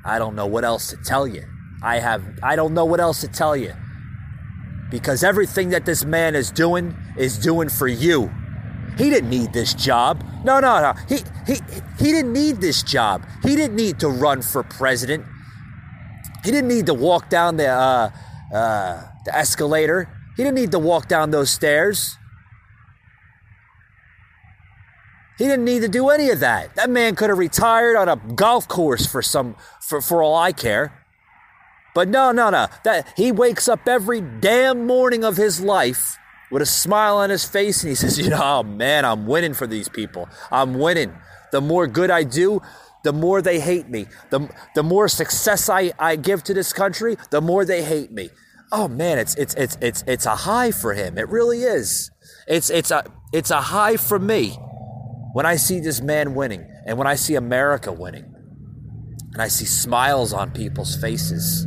I 0.04 0.20
don't 0.20 0.36
know 0.36 0.46
what 0.46 0.64
else 0.64 0.90
to 0.90 0.96
tell 0.96 1.26
you. 1.26 1.44
I 1.82 1.98
have 1.98 2.22
I 2.42 2.54
don't 2.54 2.74
know 2.74 2.84
what 2.84 3.00
else 3.00 3.20
to 3.22 3.28
tell 3.28 3.56
you. 3.56 3.72
Because 4.90 5.24
everything 5.24 5.70
that 5.70 5.86
this 5.86 6.04
man 6.04 6.34
is 6.34 6.50
doing 6.50 6.96
is 7.16 7.36
doing 7.36 7.68
for 7.68 7.88
you. 7.88 8.30
He 8.98 9.10
didn't 9.10 9.30
need 9.30 9.52
this 9.52 9.74
job. 9.74 10.24
No, 10.44 10.58
no, 10.58 10.80
no. 10.80 10.92
He 11.08 11.18
he 11.46 11.60
he 11.98 12.12
didn't 12.12 12.32
need 12.32 12.60
this 12.60 12.82
job. 12.82 13.24
He 13.44 13.54
didn't 13.54 13.76
need 13.76 14.00
to 14.00 14.08
run 14.08 14.42
for 14.42 14.64
president. 14.64 15.24
He 16.44 16.50
didn't 16.50 16.68
need 16.68 16.86
to 16.86 16.94
walk 16.94 17.30
down 17.30 17.56
the 17.56 17.68
uh, 17.68 18.10
uh, 18.52 19.02
the 19.24 19.36
escalator. 19.36 20.08
He 20.36 20.42
didn't 20.42 20.56
need 20.56 20.72
to 20.72 20.80
walk 20.80 21.06
down 21.06 21.30
those 21.30 21.48
stairs. 21.48 22.16
He 25.38 25.44
didn't 25.44 25.64
need 25.64 25.82
to 25.82 25.88
do 25.88 26.08
any 26.08 26.30
of 26.30 26.40
that. 26.40 26.74
That 26.74 26.90
man 26.90 27.14
could 27.14 27.30
have 27.30 27.38
retired 27.38 27.96
on 27.96 28.08
a 28.08 28.16
golf 28.16 28.66
course 28.66 29.06
for 29.06 29.22
some 29.22 29.54
for, 29.80 30.00
for 30.00 30.24
all 30.24 30.34
I 30.34 30.50
care. 30.50 30.92
But 31.94 32.08
no, 32.08 32.32
no, 32.32 32.50
no. 32.50 32.66
That 32.82 33.06
he 33.16 33.30
wakes 33.30 33.68
up 33.68 33.86
every 33.86 34.20
damn 34.20 34.86
morning 34.86 35.22
of 35.22 35.36
his 35.36 35.60
life 35.60 36.17
with 36.50 36.62
a 36.62 36.66
smile 36.66 37.16
on 37.18 37.30
his 37.30 37.44
face 37.44 37.82
and 37.82 37.90
he 37.90 37.94
says, 37.94 38.18
"You 38.22 38.30
know, 38.30 38.40
oh 38.42 38.62
man, 38.62 39.04
I'm 39.04 39.26
winning 39.26 39.54
for 39.54 39.66
these 39.66 39.88
people. 39.88 40.28
I'm 40.50 40.74
winning. 40.74 41.12
The 41.52 41.60
more 41.60 41.86
good 41.86 42.10
I 42.10 42.24
do, 42.24 42.60
the 43.04 43.12
more 43.12 43.40
they 43.40 43.60
hate 43.60 43.88
me. 43.88 44.06
The, 44.30 44.50
the 44.74 44.82
more 44.82 45.08
success 45.08 45.68
I, 45.68 45.92
I 45.98 46.16
give 46.16 46.42
to 46.44 46.54
this 46.54 46.72
country, 46.72 47.16
the 47.30 47.40
more 47.40 47.64
they 47.64 47.82
hate 47.82 48.12
me. 48.12 48.30
Oh 48.70 48.86
man, 48.86 49.18
it's 49.18 49.34
it's 49.36 49.54
it's 49.54 49.78
it's 49.80 50.04
it's 50.06 50.26
a 50.26 50.36
high 50.36 50.72
for 50.72 50.92
him. 50.92 51.16
It 51.16 51.28
really 51.28 51.62
is. 51.62 52.10
It's 52.46 52.68
it's 52.68 52.90
a 52.90 53.04
it's 53.32 53.50
a 53.50 53.60
high 53.60 53.96
for 53.96 54.18
me 54.18 54.58
when 55.32 55.46
I 55.46 55.56
see 55.56 55.80
this 55.80 56.02
man 56.02 56.34
winning 56.34 56.66
and 56.86 56.98
when 56.98 57.06
I 57.06 57.14
see 57.14 57.34
America 57.34 57.92
winning. 57.92 58.34
And 59.32 59.42
I 59.42 59.48
see 59.48 59.64
smiles 59.64 60.32
on 60.32 60.50
people's 60.50 60.96
faces. 60.96 61.66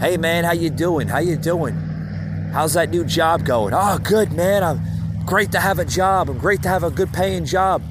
Hey 0.00 0.16
man, 0.16 0.44
how 0.44 0.52
you 0.52 0.68
doing? 0.68 1.08
How 1.08 1.18
you 1.18 1.36
doing? 1.36 1.76
How's 2.52 2.74
that 2.74 2.90
new 2.90 3.04
job 3.04 3.44
going? 3.44 3.74
Oh, 3.74 3.98
good 3.98 4.32
man. 4.32 4.64
I'm 4.64 4.80
great 5.26 5.52
to 5.52 5.60
have 5.60 5.78
a 5.78 5.84
job. 5.84 6.28
I'm 6.28 6.38
great 6.38 6.62
to 6.62 6.68
have 6.68 6.82
a 6.82 6.90
good 6.90 7.12
paying 7.12 7.44
job 7.44 7.82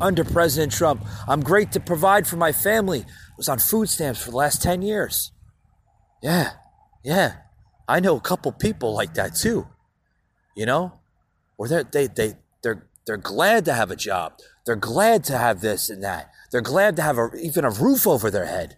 under 0.00 0.24
President 0.24 0.72
Trump. 0.72 1.04
I'm 1.28 1.42
great 1.42 1.72
to 1.72 1.80
provide 1.80 2.26
for 2.26 2.36
my 2.36 2.52
family. 2.52 3.00
I 3.00 3.34
was 3.36 3.48
on 3.48 3.58
food 3.58 3.88
stamps 3.88 4.22
for 4.22 4.30
the 4.30 4.36
last 4.36 4.62
10 4.62 4.82
years. 4.82 5.32
Yeah, 6.22 6.52
yeah. 7.04 7.34
I 7.86 8.00
know 8.00 8.16
a 8.16 8.20
couple 8.20 8.50
people 8.52 8.94
like 8.94 9.14
that 9.14 9.34
too. 9.34 9.66
You 10.56 10.66
know? 10.66 11.00
Where 11.56 11.68
they're, 11.68 11.84
they, 11.84 12.06
they, 12.06 12.34
they're, 12.62 12.88
they're 13.06 13.16
glad 13.16 13.64
to 13.66 13.74
have 13.74 13.90
a 13.90 13.96
job. 13.96 14.34
They're 14.64 14.76
glad 14.76 15.24
to 15.24 15.38
have 15.38 15.60
this 15.60 15.88
and 15.88 16.02
that. 16.02 16.30
They're 16.50 16.60
glad 16.60 16.96
to 16.96 17.02
have 17.02 17.18
a, 17.18 17.30
even 17.40 17.64
a 17.64 17.70
roof 17.70 18.06
over 18.06 18.30
their 18.30 18.46
head. 18.46 18.76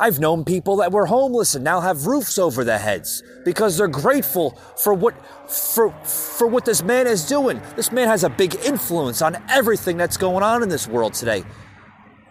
I've 0.00 0.20
known 0.20 0.44
people 0.44 0.76
that 0.76 0.92
were 0.92 1.06
homeless 1.06 1.56
and 1.56 1.64
now 1.64 1.80
have 1.80 2.06
roofs 2.06 2.38
over 2.38 2.62
their 2.62 2.78
heads 2.78 3.22
because 3.44 3.76
they're 3.76 3.88
grateful 3.88 4.52
for 4.76 4.94
what 4.94 5.14
for 5.50 5.90
for 6.04 6.46
what 6.46 6.64
this 6.64 6.84
man 6.84 7.08
is 7.08 7.26
doing. 7.26 7.60
This 7.74 7.90
man 7.90 8.06
has 8.06 8.22
a 8.22 8.28
big 8.28 8.54
influence 8.64 9.22
on 9.22 9.42
everything 9.48 9.96
that's 9.96 10.16
going 10.16 10.44
on 10.44 10.62
in 10.62 10.68
this 10.68 10.86
world 10.86 11.14
today. 11.14 11.42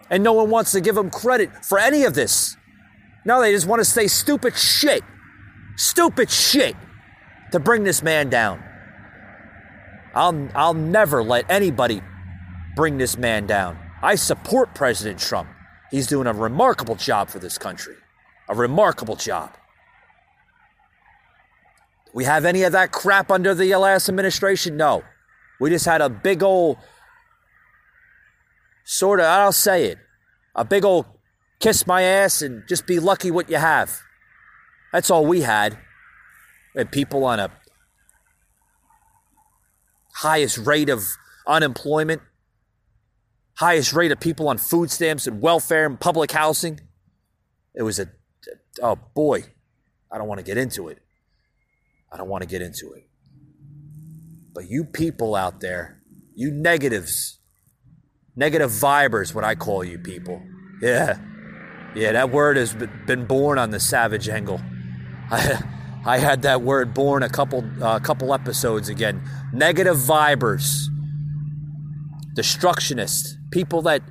And 0.08 0.22
no 0.22 0.32
one 0.32 0.48
wants 0.48 0.72
to 0.72 0.80
give 0.80 0.96
him 0.96 1.10
credit 1.10 1.50
for 1.66 1.78
any 1.78 2.04
of 2.04 2.14
this. 2.14 2.56
Now 3.26 3.40
they 3.40 3.52
just 3.52 3.66
want 3.66 3.80
to 3.80 3.84
say 3.84 4.06
stupid 4.06 4.56
shit. 4.56 5.02
Stupid 5.76 6.30
shit 6.30 6.74
to 7.52 7.60
bring 7.60 7.84
this 7.84 8.02
man 8.02 8.30
down. 8.30 8.64
I'll 10.14 10.48
I'll 10.54 10.74
never 10.74 11.22
let 11.22 11.50
anybody 11.50 12.00
bring 12.76 12.96
this 12.96 13.18
man 13.18 13.46
down. 13.46 13.78
I 14.00 14.14
support 14.14 14.74
President 14.74 15.18
Trump. 15.18 15.50
He's 15.90 16.06
doing 16.06 16.26
a 16.26 16.32
remarkable 16.32 16.94
job 16.94 17.28
for 17.28 17.38
this 17.38 17.58
country. 17.58 17.94
A 18.48 18.54
remarkable 18.54 19.16
job. 19.16 19.52
We 22.12 22.24
have 22.24 22.44
any 22.44 22.62
of 22.62 22.72
that 22.72 22.92
crap 22.92 23.30
under 23.30 23.54
the 23.54 23.74
last 23.76 24.08
administration? 24.08 24.76
No. 24.76 25.02
We 25.60 25.70
just 25.70 25.84
had 25.84 26.00
a 26.00 26.08
big 26.08 26.42
old, 26.42 26.78
sort 28.84 29.20
of, 29.20 29.26
I'll 29.26 29.52
say 29.52 29.86
it, 29.86 29.98
a 30.54 30.64
big 30.64 30.84
old 30.84 31.06
kiss 31.60 31.86
my 31.86 32.02
ass 32.02 32.42
and 32.42 32.62
just 32.68 32.86
be 32.86 32.98
lucky 32.98 33.30
what 33.30 33.50
you 33.50 33.56
have. 33.56 34.00
That's 34.92 35.10
all 35.10 35.26
we 35.26 35.42
had. 35.42 35.78
We 36.74 36.80
had 36.80 36.92
people 36.92 37.24
on 37.24 37.40
a 37.40 37.50
highest 40.14 40.58
rate 40.58 40.88
of 40.88 41.04
unemployment, 41.46 42.22
highest 43.58 43.92
rate 43.92 44.12
of 44.12 44.20
people 44.20 44.48
on 44.48 44.56
food 44.56 44.90
stamps 44.90 45.26
and 45.26 45.42
welfare 45.42 45.84
and 45.84 45.98
public 45.98 46.30
housing. 46.30 46.78
It 47.74 47.82
was 47.82 47.98
a, 47.98 48.08
oh 48.80 48.96
boy, 49.14 49.44
I 50.10 50.18
don't 50.18 50.28
want 50.28 50.38
to 50.38 50.44
get 50.44 50.56
into 50.56 50.88
it. 50.88 50.98
I 52.10 52.16
don't 52.16 52.28
want 52.28 52.42
to 52.42 52.48
get 52.48 52.62
into 52.62 52.92
it. 52.92 53.04
But 54.54 54.70
you 54.70 54.84
people 54.84 55.34
out 55.34 55.60
there, 55.60 56.00
you 56.34 56.50
negatives, 56.52 57.38
negative 58.36 58.70
vibers, 58.70 59.34
what 59.34 59.44
I 59.44 59.56
call 59.56 59.84
you 59.84 59.98
people. 59.98 60.40
Yeah. 60.80 61.18
Yeah, 61.96 62.12
that 62.12 62.30
word 62.30 62.56
has 62.56 62.74
been 62.74 63.26
born 63.26 63.58
on 63.58 63.70
the 63.70 63.80
savage 63.80 64.28
angle. 64.28 64.60
I, 65.30 65.60
I 66.06 66.18
had 66.18 66.42
that 66.42 66.62
word 66.62 66.94
born 66.94 67.24
a 67.24 67.28
couple 67.28 67.64
uh, 67.82 67.98
couple 67.98 68.32
episodes 68.32 68.88
again. 68.88 69.22
Negative 69.52 69.96
vibers, 69.96 70.84
destructionists, 72.34 73.37
people 73.50 73.82
that 73.82 74.02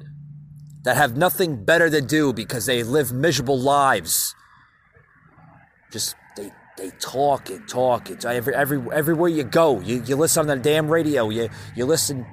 that 0.83 0.95
have 0.95 1.17
nothing 1.17 1.65
better 1.65 1.89
to 1.89 2.01
do 2.01 2.31
because 2.31 2.65
they 2.65 2.81
live 2.81 3.11
miserable 3.11 3.59
lives. 3.59 4.33
Just 5.91 6.15
they 6.37 6.51
they 6.77 6.91
talk 6.99 7.49
and 7.49 7.67
talk. 7.67 8.09
It's 8.09 8.23
every, 8.23 8.55
every 8.55 8.81
everywhere 8.93 9.29
you 9.29 9.43
go. 9.43 9.81
You, 9.81 10.01
you 10.03 10.15
listen 10.15 10.41
on 10.41 10.47
the 10.47 10.55
damn 10.55 10.87
radio. 10.87 11.29
You 11.29 11.49
you 11.75 11.85
listen. 11.85 12.25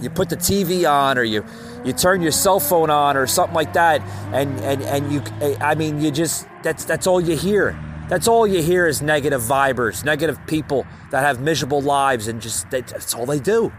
You 0.00 0.10
put 0.10 0.30
the 0.30 0.36
TV 0.36 0.90
on, 0.90 1.16
or 1.16 1.22
you 1.22 1.44
you 1.84 1.92
turn 1.92 2.22
your 2.22 2.32
cell 2.32 2.58
phone 2.58 2.90
on, 2.90 3.16
or 3.16 3.26
something 3.28 3.54
like 3.54 3.74
that, 3.74 4.00
and 4.32 4.58
and 4.60 4.82
and 4.82 5.12
you. 5.12 5.22
I 5.60 5.76
mean, 5.76 6.00
you 6.00 6.10
just 6.10 6.48
that's 6.64 6.84
that's 6.84 7.06
all 7.06 7.20
you 7.20 7.36
hear. 7.36 7.78
That's 8.08 8.26
all 8.26 8.46
you 8.46 8.62
hear 8.62 8.86
is 8.88 9.00
negative 9.00 9.42
vibers, 9.42 10.04
negative 10.04 10.44
people 10.46 10.86
that 11.12 11.20
have 11.20 11.40
miserable 11.40 11.80
lives, 11.80 12.26
and 12.26 12.42
just 12.42 12.68
that's 12.70 13.14
all 13.14 13.26
they 13.26 13.38
do. 13.38 13.72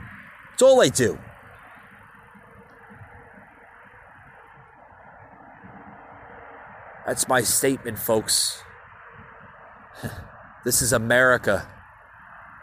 It's 0.54 0.62
all 0.62 0.80
they 0.80 0.90
do. 0.90 1.20
That's 7.06 7.28
my 7.28 7.42
statement, 7.42 8.00
folks. 8.00 8.62
This 10.66 10.82
is 10.82 10.94
America, 10.94 11.68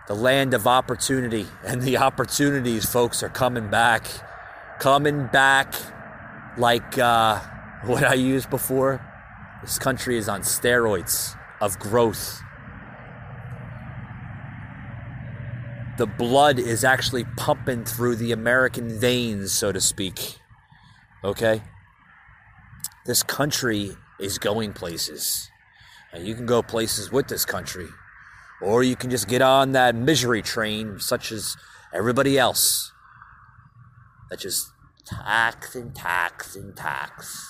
the 0.08 0.14
land 0.14 0.54
of 0.54 0.66
opportunity, 0.66 1.46
and 1.62 1.82
the 1.82 1.98
opportunities, 1.98 2.90
folks, 2.90 3.22
are 3.22 3.28
coming 3.28 3.68
back. 3.68 4.06
Coming 4.78 5.26
back 5.26 5.74
like 6.56 6.96
uh, 6.96 7.40
what 7.84 8.02
I 8.02 8.14
used 8.14 8.48
before. 8.48 9.06
This 9.60 9.78
country 9.78 10.16
is 10.16 10.30
on 10.30 10.40
steroids 10.40 11.36
of 11.60 11.78
growth. 11.78 12.40
The 15.98 16.06
blood 16.06 16.58
is 16.58 16.82
actually 16.82 17.24
pumping 17.36 17.84
through 17.84 18.16
the 18.16 18.32
American 18.32 18.98
veins, 18.98 19.52
so 19.52 19.72
to 19.72 19.80
speak. 19.82 20.38
Okay? 21.22 21.60
This 23.04 23.22
country 23.22 23.98
is 24.20 24.38
going 24.38 24.72
places. 24.72 25.48
And 26.12 26.26
you 26.26 26.34
can 26.34 26.46
go 26.46 26.62
places 26.62 27.10
with 27.10 27.28
this 27.28 27.44
country. 27.44 27.88
Or 28.62 28.82
you 28.82 28.96
can 28.96 29.10
just 29.10 29.28
get 29.28 29.42
on 29.42 29.72
that 29.72 29.94
misery 29.94 30.42
train, 30.42 30.98
such 30.98 31.32
as 31.32 31.56
everybody 31.94 32.38
else, 32.38 32.92
that 34.28 34.40
just 34.40 34.70
tax 35.06 35.74
and 35.74 35.94
tax 35.94 36.56
and 36.56 36.76
tax. 36.76 37.48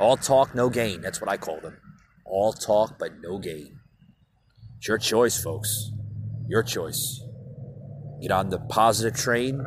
All 0.00 0.16
talk, 0.16 0.54
no 0.54 0.68
gain. 0.68 1.00
That's 1.00 1.20
what 1.20 1.30
I 1.30 1.36
call 1.36 1.60
them. 1.60 1.78
All 2.24 2.52
talk, 2.52 2.98
but 2.98 3.20
no 3.22 3.38
gain. 3.38 3.78
It's 4.78 4.88
your 4.88 4.98
choice, 4.98 5.42
folks. 5.42 5.90
Your 6.48 6.62
choice. 6.62 7.22
Get 8.20 8.30
on 8.30 8.50
the 8.50 8.58
positive 8.58 9.18
train, 9.18 9.60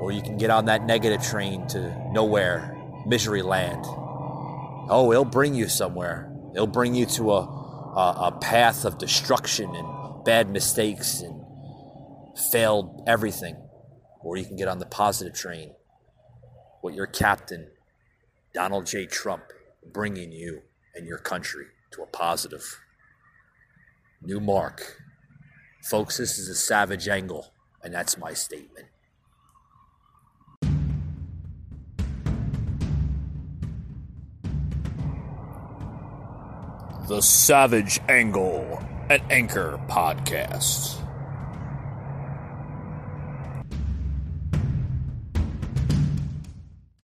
or 0.00 0.12
you 0.12 0.20
can 0.20 0.36
get 0.36 0.50
on 0.50 0.66
that 0.66 0.84
negative 0.84 1.22
train 1.22 1.66
to 1.68 2.10
nowhere, 2.12 2.76
misery 3.06 3.42
land. 3.42 3.84
Oh, 4.88 5.10
it'll 5.12 5.24
bring 5.24 5.54
you 5.54 5.68
somewhere. 5.68 6.32
It'll 6.54 6.66
bring 6.66 6.94
you 6.94 7.06
to 7.06 7.32
a, 7.32 7.40
a, 7.40 8.16
a 8.28 8.38
path 8.40 8.84
of 8.84 8.98
destruction 8.98 9.74
and 9.74 10.24
bad 10.24 10.50
mistakes 10.50 11.20
and 11.22 11.42
failed 12.52 13.02
everything. 13.06 13.56
Or 14.22 14.36
you 14.36 14.44
can 14.44 14.56
get 14.56 14.68
on 14.68 14.78
the 14.78 14.86
positive 14.86 15.34
train 15.34 15.74
What 16.82 16.94
your 16.94 17.06
captain, 17.06 17.68
Donald 18.54 18.86
J. 18.86 19.06
Trump, 19.06 19.44
bringing 19.92 20.32
you 20.32 20.62
and 20.94 21.06
your 21.06 21.18
country 21.18 21.66
to 21.92 22.02
a 22.02 22.06
positive 22.06 22.80
new 24.22 24.40
mark. 24.40 25.02
Folks, 25.82 26.16
this 26.18 26.38
is 26.38 26.48
a 26.48 26.54
savage 26.54 27.08
angle, 27.08 27.52
and 27.82 27.94
that's 27.94 28.18
my 28.18 28.34
statement. 28.34 28.88
The 37.08 37.22
Savage 37.22 38.00
Angle 38.08 38.82
at 39.08 39.20
Anchor 39.30 39.78
Podcast. 39.88 41.05